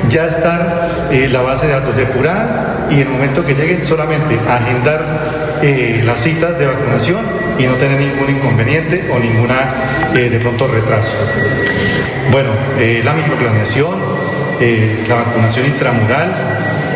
ya 0.09 0.25
está 0.25 1.07
eh, 1.11 1.29
la 1.31 1.41
base 1.41 1.67
de 1.67 1.73
datos 1.73 1.95
depurada 1.95 2.87
y 2.89 2.95
en 2.95 3.01
el 3.01 3.09
momento 3.09 3.45
que 3.45 3.53
lleguen 3.53 3.85
solamente 3.85 4.37
agendar 4.49 5.01
eh, 5.61 6.01
las 6.05 6.19
citas 6.19 6.57
de 6.59 6.65
vacunación 6.65 7.19
y 7.57 7.63
no 7.63 7.75
tener 7.75 7.99
ningún 7.99 8.29
inconveniente 8.29 9.09
o 9.13 9.19
ninguna 9.19 9.55
eh, 10.13 10.29
de 10.29 10.39
pronto 10.39 10.67
retraso. 10.67 11.11
Bueno, 12.31 12.49
la 13.03 13.13
microplaneación, 13.13 13.95
la 15.09 15.15
vacunación 15.15 15.65
intramural, 15.65 16.31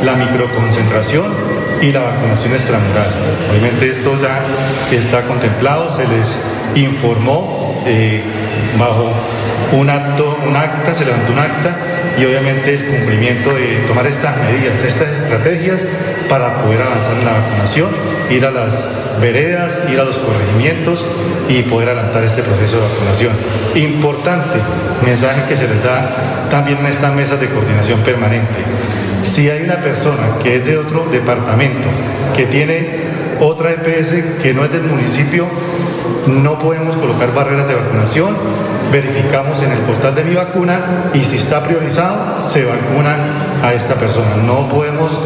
la 0.04 0.14
microconcentración 0.16 1.45
y 1.86 1.92
la 1.92 2.02
vacunación 2.02 2.54
extramural. 2.54 3.08
Obviamente 3.50 3.90
esto 3.90 4.18
ya 4.20 4.42
está 4.92 5.22
contemplado, 5.24 5.92
se 5.92 6.08
les 6.08 6.38
informó 6.74 7.84
bajo 8.80 9.12
un 9.72 9.90
acto, 9.90 10.38
un 10.48 10.56
acta, 10.56 10.96
se 10.96 11.06
levantó 11.06 11.34
un 11.34 11.40
acta 11.40 11.78
y 12.18 12.26
obviamente 12.26 12.74
el 12.74 12.86
cumplimiento 12.86 13.54
de 13.54 13.84
tomar 13.88 14.08
estas 14.08 14.36
medidas, 14.38 14.82
estas 14.84 15.10
estrategias 15.10 15.86
para 16.28 16.62
poder 16.62 16.82
avanzar 16.82 17.14
en 17.18 17.26
la 17.26 17.34
vacunación, 17.34 17.90
ir 18.32 18.46
a 18.46 18.52
las 18.52 18.86
veredas, 19.22 19.80
ir 19.92 20.00
a 20.00 20.04
los 20.04 20.18
corregimientos 20.18 21.06
y 21.48 21.62
poder 21.64 21.90
adelantar 21.90 22.24
este 22.24 22.42
proceso 22.42 22.78
de 22.78 22.82
vacunación. 22.82 23.34
Importante 23.76 24.58
mensaje 25.06 25.44
que 25.48 25.56
se 25.56 25.68
les 25.68 25.84
da 25.84 26.10
también 26.50 26.80
en 26.80 26.88
estas 26.88 27.14
mesas 27.14 27.40
de 27.40 27.48
coordinación 27.48 28.00
permanente. 28.00 28.58
Si 29.26 29.50
hay 29.50 29.64
una 29.64 29.78
persona 29.78 30.38
que 30.42 30.58
es 30.58 30.66
de 30.66 30.78
otro 30.78 31.08
departamento, 31.12 31.88
que 32.36 32.46
tiene 32.46 33.06
otra 33.42 33.72
EPS 33.72 34.40
que 34.40 34.54
no 34.54 34.64
es 34.64 34.72
del 34.72 34.84
municipio, 34.84 35.48
no 36.28 36.60
podemos 36.60 36.96
colocar 36.96 37.34
barreras 37.34 37.68
de 37.68 37.74
vacunación, 37.74 38.36
verificamos 38.92 39.64
en 39.64 39.72
el 39.72 39.80
portal 39.80 40.14
de 40.14 40.26
mi 40.26 40.36
vacuna 40.36 40.80
y 41.16 41.20
si 41.20 41.38
está 41.38 41.64
priorizado, 41.64 42.40
se 42.40 42.66
vacuna 42.66 43.18
a 43.64 43.74
esta 43.74 43.96
persona. 43.96 44.36
No 44.46 44.70
podemos 44.70 45.20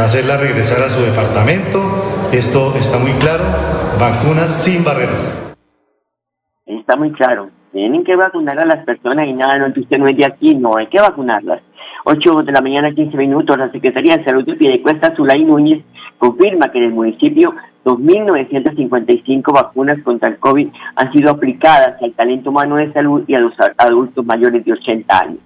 hacerla 0.00 0.36
regresar 0.36 0.80
a 0.80 0.88
su 0.88 1.02
departamento, 1.02 1.82
esto 2.30 2.74
está 2.78 2.98
muy 2.98 3.12
claro, 3.14 3.42
vacunas 3.98 4.62
sin 4.62 4.84
barreras. 4.84 5.36
Está 6.64 6.94
muy 6.94 7.10
claro, 7.10 7.50
tienen 7.72 8.04
que 8.04 8.14
vacunar 8.14 8.56
a 8.60 8.64
las 8.64 8.84
personas 8.84 9.26
y 9.26 9.32
nada, 9.32 9.58
no, 9.58 9.66
usted 9.66 9.98
no 9.98 10.06
es 10.06 10.16
de 10.16 10.26
aquí, 10.26 10.54
no, 10.54 10.76
hay 10.76 10.86
que 10.86 11.00
vacunarlas. 11.00 11.60
8 12.04 12.42
de 12.42 12.52
la 12.52 12.60
mañana, 12.60 12.94
15 12.94 13.16
minutos, 13.16 13.56
la 13.58 13.72
Secretaría 13.72 14.18
de 14.18 14.24
Salud 14.24 14.44
de 14.44 14.56
Piedecuesta, 14.56 15.14
Zulay 15.16 15.42
Núñez, 15.44 15.82
confirma 16.18 16.70
que 16.70 16.78
en 16.78 16.84
el 16.84 16.92
municipio 16.92 17.54
2.955 17.84 19.52
vacunas 19.52 19.98
contra 20.02 20.28
el 20.28 20.38
COVID 20.38 20.68
han 20.96 21.12
sido 21.12 21.30
aplicadas 21.30 22.00
al 22.02 22.12
talento 22.12 22.50
humano 22.50 22.76
de 22.76 22.92
salud 22.92 23.24
y 23.26 23.34
a 23.34 23.38
los 23.38 23.52
adultos 23.78 24.24
mayores 24.24 24.64
de 24.64 24.72
80 24.72 25.18
años. 25.18 25.38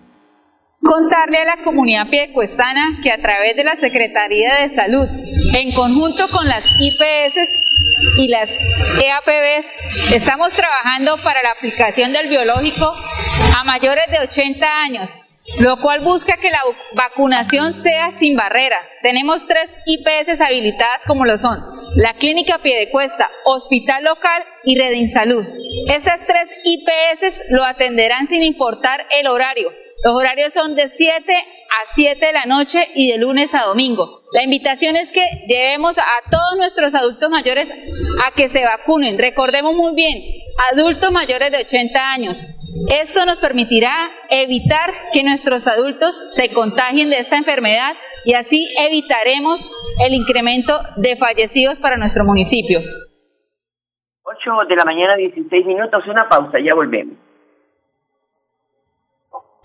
Contarle 0.80 1.38
a 1.38 1.56
la 1.56 1.64
comunidad 1.64 2.08
piedecuestana 2.08 3.00
que 3.02 3.10
a 3.10 3.20
través 3.20 3.56
de 3.56 3.64
la 3.64 3.74
Secretaría 3.76 4.54
de 4.62 4.70
Salud, 4.70 5.08
en 5.54 5.74
conjunto 5.74 6.24
con 6.30 6.46
las 6.46 6.64
IPS 6.80 8.18
y 8.18 8.28
las 8.28 8.48
EAPBs, 9.02 10.14
estamos 10.14 10.54
trabajando 10.54 11.16
para 11.24 11.42
la 11.42 11.50
aplicación 11.50 12.12
del 12.12 12.28
biológico 12.28 12.84
a 12.86 13.64
mayores 13.64 14.04
de 14.10 14.24
80 14.28 14.66
años, 14.84 15.27
lo 15.58 15.78
cual 15.80 16.00
busca 16.00 16.36
que 16.36 16.50
la 16.50 16.62
vacunación 16.94 17.74
sea 17.74 18.12
sin 18.12 18.36
barrera. 18.36 18.78
Tenemos 19.02 19.46
tres 19.46 19.76
IPS 19.86 20.40
habilitadas 20.40 21.02
como 21.06 21.24
lo 21.24 21.38
son 21.38 21.78
la 21.94 22.14
Clínica 22.14 22.58
Piedecuesta, 22.58 23.30
Hospital 23.44 24.04
Local 24.04 24.44
y 24.64 24.78
Redinsalud. 24.78 25.44
Estas 25.88 26.24
tres 26.26 26.50
IPS 26.64 27.42
lo 27.50 27.64
atenderán 27.64 28.28
sin 28.28 28.42
importar 28.42 29.06
el 29.18 29.26
horario. 29.26 29.72
Los 30.04 30.14
horarios 30.14 30.52
son 30.52 30.76
de 30.76 30.88
7 30.88 31.32
a 31.32 31.92
7 31.92 32.24
de 32.24 32.32
la 32.32 32.44
noche 32.44 32.88
y 32.94 33.10
de 33.10 33.18
lunes 33.18 33.54
a 33.54 33.64
domingo. 33.64 34.22
La 34.32 34.44
invitación 34.44 34.94
es 34.94 35.10
que 35.10 35.24
llevemos 35.48 35.98
a 35.98 36.30
todos 36.30 36.56
nuestros 36.56 36.94
adultos 36.94 37.30
mayores 37.30 37.72
a 38.24 38.32
que 38.32 38.48
se 38.48 38.64
vacunen. 38.64 39.18
Recordemos 39.18 39.74
muy 39.74 39.94
bien, 39.94 40.22
adultos 40.72 41.10
mayores 41.10 41.50
de 41.50 41.58
80 41.58 42.12
años. 42.12 42.46
Esto 42.86 43.26
nos 43.26 43.40
permitirá 43.40 44.10
evitar 44.30 44.92
que 45.12 45.22
nuestros 45.22 45.66
adultos 45.66 46.26
se 46.30 46.52
contagien 46.52 47.10
de 47.10 47.18
esta 47.18 47.36
enfermedad 47.36 47.94
y 48.24 48.34
así 48.34 48.66
evitaremos 48.78 49.58
el 50.06 50.14
incremento 50.14 50.72
de 50.96 51.16
fallecidos 51.16 51.78
para 51.80 51.96
nuestro 51.96 52.24
municipio. 52.24 52.80
8 54.22 54.50
de 54.68 54.76
la 54.76 54.84
mañana, 54.84 55.16
16 55.16 55.66
minutos, 55.66 56.06
una 56.06 56.28
pausa, 56.28 56.58
ya 56.60 56.74
volvemos. 56.74 57.16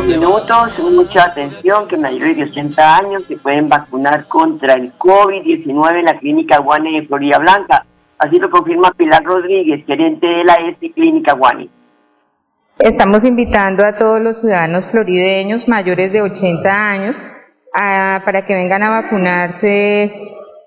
Minutos, 0.00 0.78
mucha 0.90 1.24
atención 1.24 1.86
que 1.86 1.98
mayores 1.98 2.36
de 2.36 2.44
80 2.44 2.96
años 2.96 3.24
se 3.24 3.36
pueden 3.36 3.68
vacunar 3.68 4.26
contra 4.26 4.74
el 4.74 4.92
COVID-19 4.96 5.98
en 5.98 6.04
la 6.06 6.18
clínica 6.18 6.58
Guane 6.58 7.00
de 7.00 7.06
Florida 7.06 7.38
Blanca. 7.38 7.84
Así 8.18 8.36
lo 8.38 8.50
confirma 8.50 8.92
Pilar 8.92 9.22
Rodríguez, 9.22 9.84
gerente 9.86 10.26
de 10.26 10.44
la 10.44 10.54
ESI 10.54 10.90
Clínica 10.92 11.34
Guane. 11.34 11.68
Estamos 12.78 13.24
invitando 13.24 13.84
a 13.84 13.94
todos 13.94 14.20
los 14.20 14.40
ciudadanos 14.40 14.86
florideños 14.86 15.68
mayores 15.68 16.12
de 16.12 16.22
80 16.22 16.90
años 16.90 17.20
para 17.72 18.44
que 18.46 18.54
vengan 18.54 18.82
a 18.82 19.02
vacunarse 19.02 20.12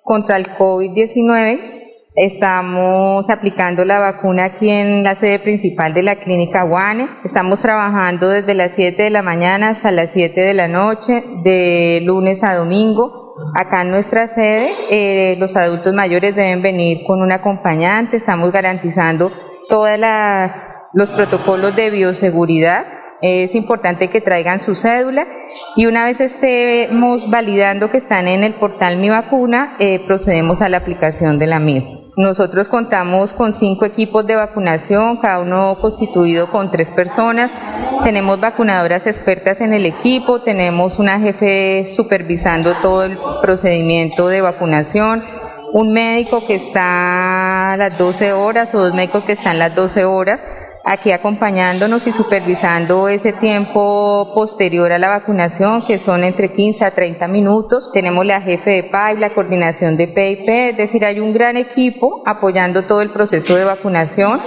contra 0.03 0.37
el 0.37 0.47
COVID-19 0.47 1.84
Estamos 2.15 3.29
aplicando 3.29 3.83
la 3.83 3.99
vacuna 3.99 4.45
aquí 4.45 4.69
en 4.69 5.03
la 5.03 5.15
sede 5.15 5.37
principal 5.37 5.93
de 5.93 6.01
la 6.01 6.15
clínica 6.15 6.63
Guane. 6.63 7.09
Estamos 7.25 7.59
trabajando 7.59 8.29
desde 8.29 8.53
las 8.53 8.71
7 8.71 9.03
de 9.03 9.09
la 9.09 9.21
mañana 9.21 9.69
hasta 9.69 9.91
las 9.91 10.11
7 10.11 10.39
de 10.39 10.53
la 10.53 10.69
noche, 10.69 11.25
de 11.43 11.99
lunes 12.03 12.41
a 12.43 12.55
domingo. 12.55 13.35
Acá 13.53 13.81
en 13.81 13.91
nuestra 13.91 14.27
sede, 14.27 14.69
eh, 14.89 15.35
los 15.39 15.57
adultos 15.57 15.93
mayores 15.93 16.37
deben 16.37 16.61
venir 16.61 17.03
con 17.05 17.21
un 17.21 17.33
acompañante. 17.33 18.15
Estamos 18.15 18.49
garantizando 18.53 19.29
todos 19.67 19.89
los 20.93 21.11
protocolos 21.11 21.75
de 21.75 21.89
bioseguridad 21.89 22.85
es 23.21 23.55
importante 23.55 24.09
que 24.09 24.21
traigan 24.21 24.59
su 24.59 24.75
cédula 24.75 25.25
y 25.75 25.85
una 25.85 26.05
vez 26.05 26.19
estemos 26.19 27.29
validando 27.29 27.89
que 27.89 27.97
están 27.97 28.27
en 28.27 28.43
el 28.43 28.53
portal 28.53 28.97
Mi 28.97 29.09
Vacuna, 29.09 29.75
eh, 29.79 29.99
procedemos 30.05 30.61
a 30.61 30.69
la 30.69 30.77
aplicación 30.77 31.39
de 31.39 31.47
la 31.47 31.59
misma. 31.59 32.04
Nosotros 32.17 32.69
contamos 32.69 33.33
con 33.33 33.51
cinco 33.51 33.83
equipos 33.83 34.25
de 34.25 34.37
vacunación, 34.37 35.17
cada 35.17 35.39
uno 35.39 35.77
constituido 35.81 36.49
con 36.49 36.71
tres 36.71 36.89
personas. 36.89 37.51
Tenemos 38.05 38.39
vacunadoras 38.39 39.05
expertas 39.05 39.59
en 39.59 39.73
el 39.73 39.85
equipo, 39.85 40.39
tenemos 40.39 40.97
una 40.97 41.19
jefe 41.19 41.85
supervisando 41.85 42.73
todo 42.75 43.03
el 43.03 43.17
procedimiento 43.41 44.29
de 44.29 44.39
vacunación, 44.39 45.25
un 45.73 45.91
médico 45.91 46.41
que 46.47 46.55
está 46.55 47.73
a 47.73 47.77
las 47.77 47.97
12 47.97 48.31
horas 48.31 48.73
o 48.73 48.79
dos 48.79 48.93
médicos 48.93 49.25
que 49.25 49.33
están 49.33 49.59
las 49.59 49.75
12 49.75 50.05
horas 50.05 50.39
aquí 50.85 51.11
acompañándonos 51.11 52.05
y 52.07 52.11
supervisando 52.11 53.07
ese 53.07 53.33
tiempo 53.33 54.31
posterior 54.35 54.91
a 54.91 54.99
la 54.99 55.09
vacunación, 55.09 55.81
que 55.85 55.97
son 55.97 56.23
entre 56.23 56.51
15 56.51 56.85
a 56.85 56.91
30 56.91 57.27
minutos. 57.27 57.91
Tenemos 57.91 58.25
la 58.25 58.41
jefe 58.41 58.69
de 58.69 58.83
PAI, 58.83 59.17
la 59.17 59.31
coordinación 59.31 59.97
de 59.97 60.07
PIP, 60.07 60.47
es 60.47 60.77
decir, 60.77 61.03
hay 61.03 61.19
un 61.19 61.33
gran 61.33 61.57
equipo 61.57 62.21
apoyando 62.25 62.83
todo 62.83 63.01
el 63.01 63.09
proceso 63.09 63.55
de 63.55 63.65
vacunación. 63.65 64.39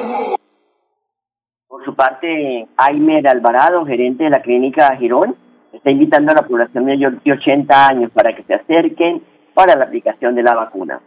Por 1.66 1.84
su 1.84 1.94
parte, 1.94 2.68
Aimer 2.76 3.26
Alvarado, 3.28 3.84
gerente 3.84 4.24
de 4.24 4.30
la 4.30 4.40
clínica 4.40 4.96
Girón, 4.96 5.36
está 5.72 5.90
invitando 5.90 6.32
a 6.32 6.36
la 6.36 6.46
población 6.46 6.84
mayor 6.84 7.20
de 7.22 7.32
80 7.32 7.88
años 7.88 8.10
para 8.12 8.34
que 8.34 8.44
se 8.44 8.54
acerquen 8.54 9.22
para 9.54 9.76
la 9.76 9.84
aplicación 9.84 10.34
de 10.34 10.42
la 10.42 10.54
vacuna. 10.54 11.00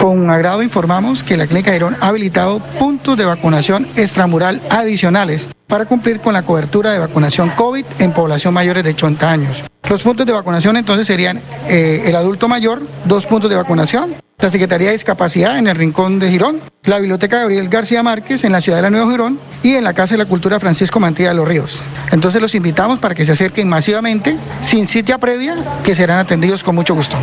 Con 0.00 0.30
agrado 0.30 0.62
informamos 0.62 1.22
que 1.22 1.36
la 1.36 1.46
Clínica 1.46 1.74
Girón 1.74 1.94
ha 2.00 2.08
habilitado 2.08 2.58
puntos 2.78 3.18
de 3.18 3.26
vacunación 3.26 3.86
extramural 3.96 4.62
adicionales 4.70 5.46
para 5.66 5.84
cumplir 5.84 6.20
con 6.20 6.32
la 6.32 6.42
cobertura 6.42 6.90
de 6.92 6.98
vacunación 6.98 7.50
COVID 7.50 7.84
en 7.98 8.14
población 8.14 8.54
mayores 8.54 8.82
de 8.82 8.92
80 8.92 9.30
años. 9.30 9.62
Los 9.90 10.02
puntos 10.02 10.24
de 10.24 10.32
vacunación 10.32 10.78
entonces 10.78 11.06
serían 11.06 11.42
eh, 11.68 12.04
el 12.06 12.16
adulto 12.16 12.48
mayor, 12.48 12.80
dos 13.04 13.26
puntos 13.26 13.50
de 13.50 13.56
vacunación, 13.56 14.14
la 14.40 14.50
Secretaría 14.50 14.88
de 14.88 14.94
Discapacidad 14.94 15.58
en 15.58 15.66
el 15.66 15.76
Rincón 15.76 16.18
de 16.18 16.30
Girón, 16.30 16.60
la 16.84 16.98
Biblioteca 16.98 17.40
Gabriel 17.40 17.68
García 17.68 18.02
Márquez 18.02 18.42
en 18.44 18.52
la 18.52 18.60
ciudad 18.60 18.78
de 18.78 18.82
la 18.82 18.90
Nueva 18.90 19.10
Girón 19.10 19.38
y 19.62 19.74
en 19.74 19.84
la 19.84 19.92
Casa 19.92 20.14
de 20.14 20.18
la 20.18 20.24
Cultura 20.24 20.58
Francisco 20.58 20.98
Mantilla 20.98 21.28
de 21.28 21.34
los 21.34 21.46
Ríos. 21.46 21.84
Entonces 22.10 22.40
los 22.40 22.54
invitamos 22.54 22.98
para 22.98 23.14
que 23.14 23.24
se 23.24 23.32
acerquen 23.32 23.68
masivamente, 23.68 24.38
sin 24.62 24.86
cita 24.86 25.18
previa, 25.18 25.56
que 25.84 25.94
serán 25.94 26.18
atendidos 26.18 26.64
con 26.64 26.74
mucho 26.74 26.94
gusto. 26.94 27.16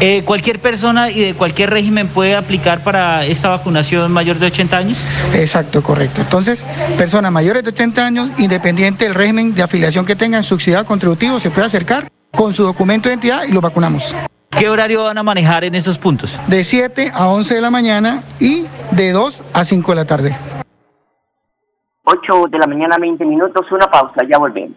Eh, 0.00 0.22
¿Cualquier 0.24 0.58
persona 0.60 1.10
y 1.10 1.20
de 1.20 1.34
cualquier 1.34 1.70
régimen 1.70 2.08
puede 2.08 2.34
aplicar 2.34 2.82
para 2.82 3.26
esta 3.26 3.50
vacunación 3.50 4.10
mayor 4.10 4.38
de 4.38 4.46
80 4.46 4.76
años? 4.76 4.98
Exacto, 5.34 5.82
correcto. 5.82 6.22
Entonces, 6.22 6.64
personas 6.96 7.30
mayores 7.30 7.62
de 7.62 7.70
80 7.70 8.06
años, 8.06 8.30
independiente 8.38 9.04
del 9.04 9.14
régimen 9.14 9.54
de 9.54 9.62
afiliación 9.62 10.06
que 10.06 10.16
tengan, 10.16 10.42
subsidiado 10.42 10.86
contributivo, 10.86 11.38
se 11.40 11.50
puede 11.50 11.66
acercar 11.66 12.08
con 12.30 12.54
su 12.54 12.64
documento 12.64 13.08
de 13.08 13.14
identidad 13.14 13.44
y 13.46 13.52
lo 13.52 13.60
vacunamos. 13.60 14.14
¿Qué 14.58 14.68
horario 14.68 15.02
van 15.02 15.18
a 15.18 15.22
manejar 15.24 15.64
en 15.64 15.74
esos 15.74 15.98
puntos? 15.98 16.38
De 16.46 16.62
7 16.62 17.10
a 17.12 17.28
11 17.28 17.56
de 17.56 17.60
la 17.60 17.70
mañana 17.70 18.22
y 18.38 18.66
de 18.92 19.10
2 19.10 19.42
a 19.52 19.64
5 19.64 19.90
de 19.90 19.96
la 19.96 20.04
tarde. 20.04 20.36
8 22.04 22.46
de 22.50 22.58
la 22.58 22.66
mañana, 22.68 22.96
20 23.00 23.24
minutos, 23.24 23.66
una 23.72 23.86
pausa, 23.90 24.22
ya 24.30 24.38
volvemos. 24.38 24.76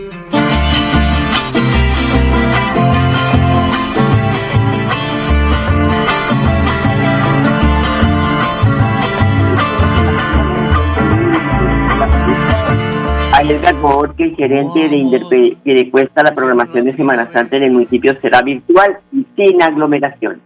A 13.41 14.15
que 14.15 14.23
el 14.23 14.35
gerente 14.35 14.87
de 14.87 14.95
Interpe 14.97 15.57
cuesta 15.89 16.21
la 16.21 16.35
programación 16.35 16.85
de 16.85 16.95
Semana 16.95 17.31
Santa 17.31 17.57
en 17.57 17.63
el 17.63 17.71
municipio 17.71 18.15
será 18.21 18.41
virtual 18.43 18.99
y 19.11 19.25
sin 19.35 19.61
aglomeración. 19.61 20.41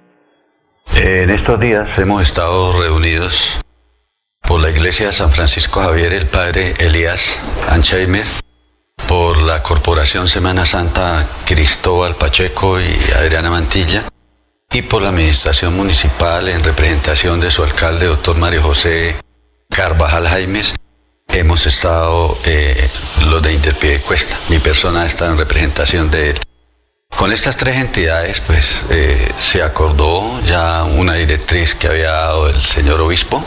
En 0.95 1.29
estos 1.29 1.59
días 1.59 1.99
hemos 1.99 2.21
estado 2.23 2.81
reunidos 2.81 3.59
por 4.47 4.61
la 4.61 4.69
iglesia 4.69 5.07
de 5.07 5.11
San 5.11 5.31
Francisco 5.31 5.81
Javier, 5.81 6.13
el 6.13 6.27
padre 6.27 6.73
Elías 6.79 7.41
Ancheimer, 7.69 8.25
por 9.09 9.41
la 9.41 9.61
Corporación 9.61 10.29
Semana 10.29 10.65
Santa 10.65 11.27
Cristóbal 11.45 12.15
Pacheco 12.15 12.79
y 12.79 12.95
Adriana 13.19 13.49
Mantilla, 13.49 14.03
y 14.71 14.83
por 14.83 15.01
la 15.01 15.09
Administración 15.09 15.75
Municipal 15.75 16.47
en 16.47 16.63
representación 16.63 17.41
de 17.41 17.51
su 17.51 17.63
alcalde, 17.63 18.05
doctor 18.05 18.37
Mario 18.37 18.61
José 18.61 19.15
Carvajal 19.69 20.27
Jaimes, 20.27 20.75
hemos 21.29 21.65
estado 21.65 22.37
eh, 22.45 22.89
los 23.29 23.41
de 23.41 23.53
Interpie 23.53 23.99
Cuesta. 23.99 24.37
Mi 24.49 24.59
persona 24.59 25.05
está 25.05 25.27
en 25.27 25.37
representación 25.37 26.09
de 26.09 26.31
él. 26.31 26.39
Con 27.15 27.31
estas 27.31 27.57
tres 27.57 27.77
entidades, 27.77 28.39
pues 28.41 28.81
eh, 28.89 29.31
se 29.39 29.63
acordó 29.63 30.41
ya 30.41 30.83
una 30.83 31.13
directriz 31.13 31.75
que 31.75 31.87
había 31.87 32.11
dado 32.11 32.49
el 32.49 32.61
señor 32.61 32.99
obispo, 32.99 33.43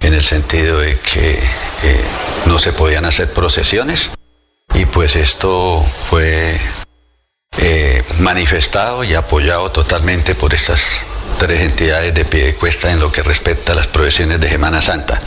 en 0.00 0.14
el 0.14 0.24
sentido 0.24 0.80
de 0.80 0.98
que 0.98 1.34
eh, 1.34 2.04
no 2.46 2.58
se 2.58 2.72
podían 2.72 3.04
hacer 3.04 3.32
procesiones, 3.32 4.10
y 4.74 4.84
pues 4.86 5.16
esto 5.16 5.84
fue 6.10 6.60
manifestado 8.18 9.04
y 9.04 9.14
apoyado 9.14 9.70
totalmente 9.70 10.34
por 10.34 10.54
estas 10.54 10.80
tres 11.38 11.60
entidades 11.60 12.14
de 12.14 12.24
pie 12.24 12.46
de 12.46 12.54
cuesta 12.54 12.90
en 12.90 13.00
lo 13.00 13.12
que 13.12 13.22
respecta 13.22 13.72
a 13.72 13.76
las 13.76 13.86
procesiones 13.86 14.40
de 14.40 14.48
Semana 14.48 14.82
Santa. 14.82 15.22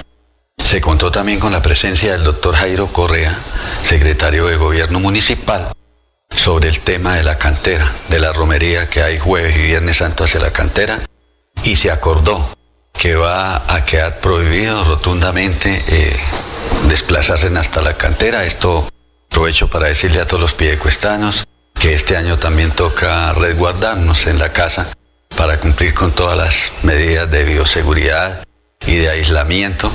Se 0.72 0.80
contó 0.80 1.12
también 1.12 1.38
con 1.38 1.52
la 1.52 1.62
presencia 1.62 2.14
del 2.14 2.24
doctor 2.24 2.56
Jairo 2.56 2.88
Correa, 2.94 3.38
secretario 3.84 4.46
de 4.46 4.56
Gobierno 4.56 5.02
Municipal, 5.02 5.74
sobre 6.34 6.70
el 6.70 6.80
tema 6.80 7.16
de 7.16 7.26
la 7.26 7.38
cantera, 7.38 7.92
de 8.08 8.20
la 8.20 8.32
romería 8.32 8.90
que 8.90 9.04
hay 9.04 9.20
jueves 9.20 9.54
y 9.58 9.64
viernes 9.64 9.98
santo 9.98 10.24
hacia 10.24 10.40
la 10.40 10.54
cantera, 10.54 11.02
y 11.66 11.76
se 11.76 11.92
acordó 11.92 12.50
que 12.94 13.16
va 13.16 13.64
a 13.68 13.84
quedar 13.84 14.22
prohibido 14.22 14.86
rotundamente 14.86 15.84
eh, 15.90 16.18
desplazarse 16.88 17.48
hasta 17.48 17.82
la 17.82 17.98
cantera. 17.98 18.46
Esto 18.46 18.88
aprovecho 19.30 19.68
para 19.68 19.88
decirle 19.88 20.22
a 20.22 20.26
todos 20.26 20.40
los 20.40 20.54
piedecuestanos 20.54 21.46
que 21.78 21.94
este 21.94 22.16
año 22.16 22.40
también 22.40 22.72
toca 22.72 23.34
resguardarnos 23.34 24.26
en 24.26 24.40
la 24.40 24.54
casa 24.54 24.94
para 25.36 25.60
cumplir 25.60 25.94
con 25.94 26.14
todas 26.14 26.38
las 26.38 26.72
medidas 26.84 27.30
de 27.30 27.44
bioseguridad 27.44 28.46
y 28.88 28.96
de 28.96 29.10
aislamiento 29.10 29.92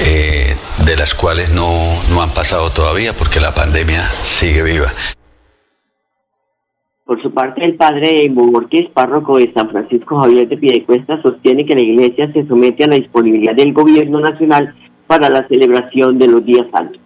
eh, 0.00 0.56
de 0.84 0.96
las 0.96 1.14
cuales 1.14 1.52
no, 1.52 1.70
no 2.10 2.22
han 2.22 2.30
pasado 2.30 2.70
todavía 2.70 3.12
porque 3.12 3.40
la 3.40 3.54
pandemia 3.54 4.02
sigue 4.22 4.62
viva. 4.62 4.92
Por 7.04 7.22
su 7.22 7.32
parte, 7.32 7.64
el 7.64 7.76
padre 7.76 8.28
Borges, 8.30 8.90
párroco 8.92 9.38
de 9.38 9.52
San 9.52 9.70
Francisco 9.70 10.20
Javier 10.20 10.48
de 10.48 10.56
Piedecuesta, 10.56 11.22
sostiene 11.22 11.64
que 11.64 11.76
la 11.76 11.82
iglesia 11.82 12.32
se 12.32 12.44
somete 12.48 12.82
a 12.82 12.88
la 12.88 12.96
disponibilidad 12.96 13.54
del 13.54 13.72
gobierno 13.72 14.18
nacional 14.18 14.74
para 15.06 15.28
la 15.28 15.46
celebración 15.46 16.18
de 16.18 16.26
los 16.26 16.44
días 16.44 16.66
santos. 16.72 17.00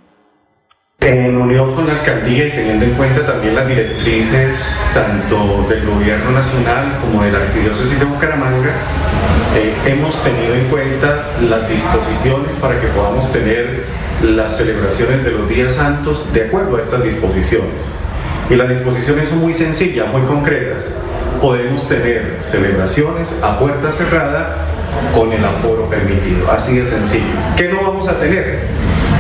En 1.03 1.35
unión 1.35 1.73
con 1.73 1.87
la 1.87 1.95
alcaldía 1.95 2.49
y 2.49 2.51
teniendo 2.51 2.85
en 2.85 2.93
cuenta 2.93 3.25
también 3.25 3.55
las 3.55 3.67
directrices 3.67 4.77
tanto 4.93 5.67
del 5.67 5.87
gobierno 5.87 6.31
nacional 6.31 6.99
como 7.01 7.25
de 7.25 7.33
la 7.33 7.39
arquidiócesis 7.39 7.99
de 7.99 8.05
Bucaramanga, 8.05 8.69
eh, 9.57 9.73
hemos 9.87 10.23
tenido 10.23 10.53
en 10.55 10.67
cuenta 10.67 11.31
las 11.41 11.67
disposiciones 11.71 12.59
para 12.59 12.79
que 12.79 12.89
podamos 12.89 13.33
tener 13.33 13.85
las 14.23 14.59
celebraciones 14.59 15.25
de 15.25 15.31
los 15.31 15.49
días 15.49 15.73
santos 15.73 16.35
de 16.35 16.49
acuerdo 16.49 16.77
a 16.77 16.81
estas 16.81 17.03
disposiciones. 17.03 17.95
Y 18.51 18.57
las 18.57 18.69
disposiciones 18.69 19.31
son 19.31 19.39
muy 19.39 19.55
sencillas, 19.55 20.07
muy 20.09 20.27
concretas. 20.27 20.99
Podemos 21.41 21.89
tener 21.89 22.37
celebraciones 22.41 23.43
a 23.43 23.59
puerta 23.59 23.91
cerrada 23.91 24.67
con 25.15 25.33
el 25.33 25.43
aforo 25.43 25.89
permitido, 25.89 26.51
así 26.51 26.79
de 26.79 26.85
sencillo. 26.85 27.25
¿Qué 27.57 27.71
no 27.71 27.81
vamos 27.81 28.07
a 28.07 28.19
tener? 28.19 28.69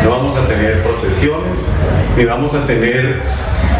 No 0.04 0.10
vamos 0.10 0.36
a 0.36 0.46
tener 0.46 0.82
procesiones, 0.82 1.72
ni 2.16 2.24
vamos 2.24 2.54
a 2.54 2.66
tener 2.66 3.22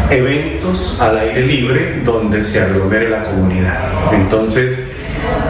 eventos 0.09 0.99
al 1.01 1.17
aire 1.17 1.45
libre 1.45 2.01
donde 2.03 2.43
se 2.43 2.61
aglomere 2.61 3.09
la 3.09 3.21
comunidad. 3.21 4.13
Entonces, 4.13 4.95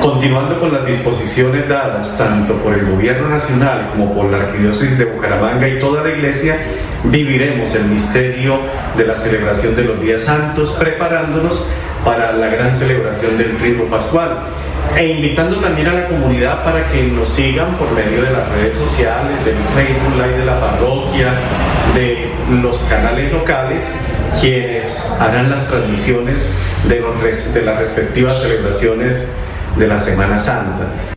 continuando 0.01 0.59
con 0.59 0.71
las 0.71 0.85
disposiciones 0.85 1.67
dadas 1.67 2.17
tanto 2.17 2.55
por 2.57 2.73
el 2.73 2.89
gobierno 2.89 3.29
nacional 3.29 3.89
como 3.91 4.13
por 4.13 4.31
la 4.31 4.37
arquidiócesis 4.37 4.97
de 4.97 5.05
Bucaramanga 5.05 5.67
y 5.67 5.79
toda 5.79 6.03
la 6.03 6.09
iglesia, 6.09 6.57
viviremos 7.03 7.75
el 7.75 7.85
misterio 7.85 8.59
de 8.95 9.05
la 9.05 9.15
celebración 9.15 9.75
de 9.75 9.83
los 9.83 10.01
días 10.01 10.23
santos, 10.23 10.77
preparándonos 10.79 11.71
para 12.03 12.33
la 12.33 12.47
gran 12.47 12.73
celebración 12.73 13.37
del 13.37 13.57
trigo 13.57 13.85
pascual 13.85 14.39
e 14.97 15.07
invitando 15.07 15.57
también 15.57 15.87
a 15.87 15.93
la 15.93 16.07
comunidad 16.07 16.63
para 16.63 16.87
que 16.87 17.03
nos 17.03 17.29
sigan 17.29 17.75
por 17.75 17.91
medio 17.91 18.23
de 18.23 18.31
las 18.31 18.49
redes 18.49 18.75
sociales, 18.75 19.45
del 19.45 19.55
Facebook 19.55 20.15
Live 20.15 20.39
de 20.39 20.45
la 20.45 20.59
parroquia, 20.59 21.33
de 21.95 22.29
los 22.61 22.83
canales 22.89 23.31
locales, 23.31 24.05
quienes 24.39 25.17
harán 25.19 25.49
las 25.49 25.69
transmisiones 25.69 26.85
de, 26.89 26.99
los, 26.99 27.53
de 27.53 27.61
las 27.61 27.77
respectivas 27.77 28.41
celebraciones 28.41 29.39
de 29.77 29.87
la 29.87 29.97
Semana 29.97 30.37
Santa. 30.39 31.13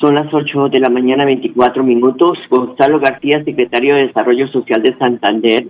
Son 0.00 0.14
las 0.14 0.32
8 0.32 0.70
de 0.70 0.80
la 0.80 0.88
mañana, 0.88 1.26
24 1.26 1.84
minutos. 1.84 2.38
Gonzalo 2.48 3.00
García, 3.00 3.44
secretario 3.44 3.96
de 3.96 4.06
Desarrollo 4.06 4.48
Social 4.48 4.82
de 4.82 4.96
Santander, 4.96 5.66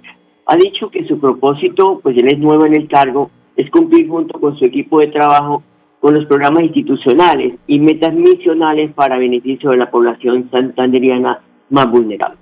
ha 0.51 0.57
dicho 0.57 0.91
que 0.91 1.07
su 1.07 1.21
propósito, 1.21 2.01
pues 2.03 2.17
él 2.19 2.27
es 2.27 2.39
nuevo 2.41 2.67
en 2.67 2.75
el 2.75 2.89
cargo, 2.89 3.31
es 3.57 3.71
cumplir 3.71 4.09
junto 4.09 4.41
con 4.41 4.59
su 4.59 4.65
equipo 4.65 4.99
de 4.99 5.07
trabajo 5.07 5.63
con 6.01 6.13
los 6.13 6.27
programas 6.27 6.65
institucionales 6.65 7.55
y 7.69 7.79
metas 7.79 8.13
misionales 8.13 8.93
para 8.93 9.17
beneficio 9.17 9.71
de 9.71 9.77
la 9.77 9.93
población 9.93 10.49
santanderiana 10.51 11.41
más 11.69 11.89
vulnerable. 11.89 12.37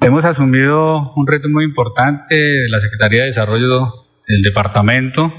Hemos 0.00 0.24
asumido 0.24 1.12
un 1.16 1.26
reto 1.26 1.48
muy 1.48 1.64
importante 1.64 2.36
de 2.36 2.68
la 2.68 2.78
Secretaría 2.78 3.22
de 3.22 3.26
Desarrollo 3.26 4.06
del 4.28 4.42
departamento. 4.42 5.32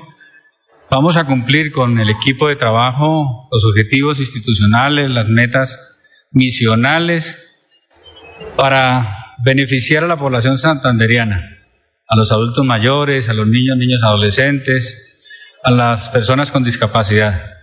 Vamos 0.90 1.16
a 1.16 1.26
cumplir 1.26 1.72
con 1.72 1.98
el 1.98 2.10
equipo 2.10 2.50
de 2.50 2.58
trabajo 2.58 3.48
los 3.54 3.66
objetivos 3.66 4.20
institucionales, 4.20 5.10
las 5.10 5.30
metas 5.30 6.28
misionales 6.34 7.70
para 8.58 9.36
beneficiar 9.46 10.04
a 10.04 10.08
la 10.08 10.18
población 10.18 10.58
santanderiana, 10.58 11.61
a 12.12 12.18
los 12.18 12.34
adultos 12.34 12.66
mayores, 12.66 13.30
a 13.30 13.34
los 13.34 13.48
niños, 13.48 13.78
niños 13.78 14.04
adolescentes, 14.04 15.58
a 15.64 15.72
las 15.72 16.10
personas 16.10 16.52
con 16.52 16.62
discapacidad. 16.62 17.60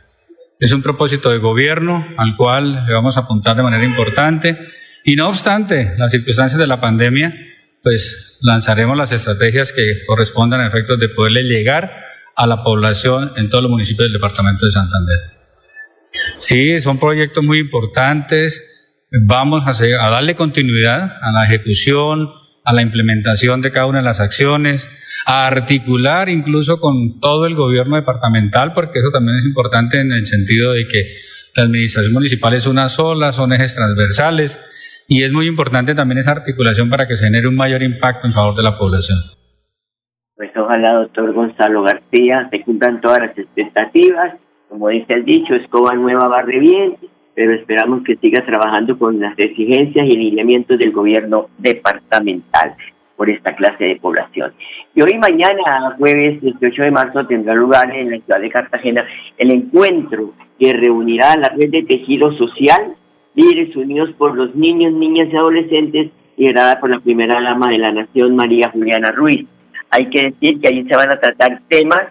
Es 0.58 0.72
un 0.72 0.82
propósito 0.82 1.30
de 1.30 1.36
gobierno 1.36 2.06
al 2.16 2.34
cual 2.34 2.86
le 2.86 2.94
vamos 2.94 3.18
a 3.18 3.20
apuntar 3.20 3.58
de 3.58 3.62
manera 3.62 3.84
importante 3.84 4.58
y 5.04 5.16
no 5.16 5.28
obstante 5.28 5.94
las 5.98 6.12
circunstancias 6.12 6.58
de 6.58 6.66
la 6.66 6.80
pandemia, 6.80 7.34
pues 7.82 8.38
lanzaremos 8.42 8.96
las 8.96 9.12
estrategias 9.12 9.70
que 9.70 10.06
correspondan 10.06 10.62
a 10.62 10.68
efectos 10.68 10.98
de 10.98 11.10
poderle 11.10 11.42
llegar 11.42 11.92
a 12.34 12.46
la 12.46 12.62
población 12.62 13.32
en 13.36 13.50
todos 13.50 13.62
los 13.62 13.70
municipios 13.70 14.06
del 14.06 14.14
departamento 14.14 14.64
de 14.64 14.72
Santander. 14.72 15.18
Sí, 16.38 16.78
son 16.78 16.98
proyectos 16.98 17.44
muy 17.44 17.58
importantes. 17.58 18.96
Vamos 19.26 19.64
a, 19.66 20.10
darle 20.10 20.34
continuidad 20.36 21.18
a 21.20 21.32
la 21.32 21.44
ejecución, 21.44 22.30
a 22.68 22.74
la 22.74 22.82
implementación 22.82 23.62
de 23.62 23.70
cada 23.70 23.86
una 23.86 24.00
de 24.00 24.04
las 24.04 24.20
acciones, 24.20 24.90
a 25.24 25.46
articular 25.46 26.28
incluso 26.28 26.80
con 26.80 27.18
todo 27.18 27.46
el 27.46 27.54
gobierno 27.54 27.96
departamental, 27.96 28.74
porque 28.74 28.98
eso 28.98 29.10
también 29.10 29.38
es 29.38 29.46
importante 29.46 29.98
en 29.98 30.12
el 30.12 30.26
sentido 30.26 30.74
de 30.74 30.86
que 30.86 31.16
la 31.56 31.62
administración 31.62 32.12
municipal 32.12 32.52
es 32.52 32.66
una 32.66 32.90
sola, 32.90 33.32
son 33.32 33.54
ejes 33.54 33.74
transversales, 33.74 35.06
y 35.08 35.22
es 35.22 35.32
muy 35.32 35.46
importante 35.46 35.94
también 35.94 36.18
esa 36.18 36.32
articulación 36.32 36.90
para 36.90 37.08
que 37.08 37.16
se 37.16 37.24
genere 37.24 37.48
un 37.48 37.56
mayor 37.56 37.82
impacto 37.82 38.26
en 38.26 38.34
favor 38.34 38.54
de 38.54 38.62
la 38.62 38.76
población. 38.76 39.16
Pues 40.36 40.50
ojalá, 40.54 40.92
doctor 40.92 41.32
Gonzalo 41.32 41.82
García, 41.84 42.48
se 42.50 42.60
cumplan 42.64 43.00
todas 43.00 43.20
las 43.20 43.38
expectativas. 43.38 44.34
Como 44.68 44.90
dice 44.90 45.14
el 45.14 45.24
dicho, 45.24 45.54
escoba 45.54 45.94
nueva 45.94 46.28
barre 46.28 46.60
bien 46.60 46.98
pero 47.38 47.54
esperamos 47.54 48.02
que 48.02 48.16
siga 48.16 48.44
trabajando 48.44 48.98
con 48.98 49.20
las 49.20 49.38
exigencias 49.38 50.04
y 50.08 50.16
lineamientos 50.16 50.76
del 50.76 50.90
gobierno 50.90 51.50
departamental 51.56 52.74
por 53.14 53.30
esta 53.30 53.54
clase 53.54 53.84
de 53.84 53.94
población. 53.94 54.52
Y 54.92 55.02
hoy 55.02 55.16
mañana, 55.18 55.94
jueves 55.98 56.40
18 56.40 56.82
de 56.82 56.90
marzo, 56.90 57.24
tendrá 57.28 57.54
lugar 57.54 57.94
en 57.94 58.10
la 58.10 58.18
ciudad 58.18 58.40
de 58.40 58.50
Cartagena 58.50 59.06
el 59.36 59.52
encuentro 59.52 60.32
que 60.58 60.72
reunirá 60.72 61.34
a 61.34 61.38
la 61.38 61.48
red 61.50 61.70
de 61.70 61.84
tejido 61.84 62.36
social, 62.36 62.96
líderes 63.36 63.76
unidos 63.76 64.10
por 64.18 64.36
los 64.36 64.52
niños, 64.56 64.92
niñas 64.94 65.28
y 65.32 65.36
adolescentes, 65.36 66.10
liderada 66.36 66.80
por 66.80 66.90
la 66.90 66.98
primera 66.98 67.40
dama 67.40 67.70
de 67.70 67.78
la 67.78 67.92
nación, 67.92 68.34
María 68.34 68.68
Juliana 68.72 69.12
Ruiz. 69.12 69.46
Hay 69.90 70.10
que 70.10 70.32
decir 70.32 70.60
que 70.60 70.66
allí 70.66 70.82
se 70.88 70.96
van 70.96 71.12
a 71.12 71.20
tratar 71.20 71.62
temas 71.68 72.02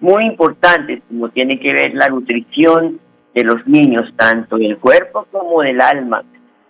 muy 0.00 0.24
importantes, 0.24 1.02
como 1.06 1.28
tiene 1.28 1.60
que 1.60 1.72
ver 1.72 1.94
la 1.94 2.08
nutrición 2.08 2.98
de 3.34 3.44
los 3.44 3.66
niños, 3.66 4.12
tanto 4.16 4.56
del 4.56 4.78
cuerpo 4.78 5.26
como 5.30 5.62
del 5.62 5.80
alma, 5.80 6.22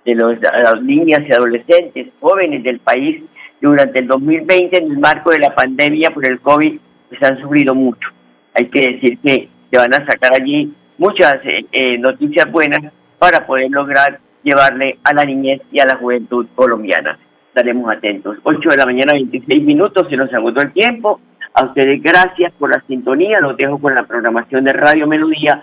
de 0.05 0.15
los, 0.15 0.39
las 0.41 0.83
niñas 0.83 1.21
y 1.29 1.33
adolescentes, 1.33 2.09
jóvenes 2.21 2.63
del 2.63 2.81
país, 2.81 3.23
durante 3.61 4.01
el 4.01 4.09
2020, 4.09 4.77
en 4.77 4.91
el 4.91 4.99
marco 4.99 5.31
de 5.31 5.39
la 5.39 5.55
pandemia 5.55 6.11
por 6.11 6.27
el 6.27 6.41
COVID, 6.41 6.79
pues 7.09 7.23
han 7.23 7.41
sufrido 7.41 7.75
mucho. 7.75 8.09
Hay 8.55 8.67
que 8.67 8.81
decir 8.81 9.19
que 9.25 9.49
se 9.71 9.79
van 9.79 9.95
a 9.95 10.05
sacar 10.05 10.33
allí 10.35 10.73
muchas 10.99 11.37
eh, 11.45 11.65
eh, 11.73 11.99
noticias 11.99 12.51
buenas 12.51 12.93
para 13.19 13.47
poder 13.47 13.71
lograr 13.71 14.19
llevarle 14.43 14.99
a 15.05 15.15
la 15.15 15.25
niñez 15.25 15.61
y 15.71 15.81
a 15.81 15.87
la 15.87 15.97
juventud 15.97 16.47
colombiana. 16.55 17.19
Estaremos 17.49 17.91
atentos. 17.95 18.37
8 18.43 18.69
de 18.71 18.77
la 18.77 18.87
mañana, 18.87 19.13
26 19.13 19.63
minutos, 19.63 20.07
se 20.11 20.17
nos 20.17 20.33
agotó 20.35 20.63
el 20.63 20.73
tiempo. 20.73 21.21
A 21.55 21.67
ustedes 21.67 22.03
gracias 22.03 22.53
por 22.59 22.71
la 22.71 22.83
sintonía, 22.89 23.39
los 23.41 23.57
dejo 23.57 23.79
con 23.79 23.95
la 23.95 24.05
programación 24.05 24.65
de 24.65 24.73
Radio 24.73 25.07
Melodía 25.07 25.63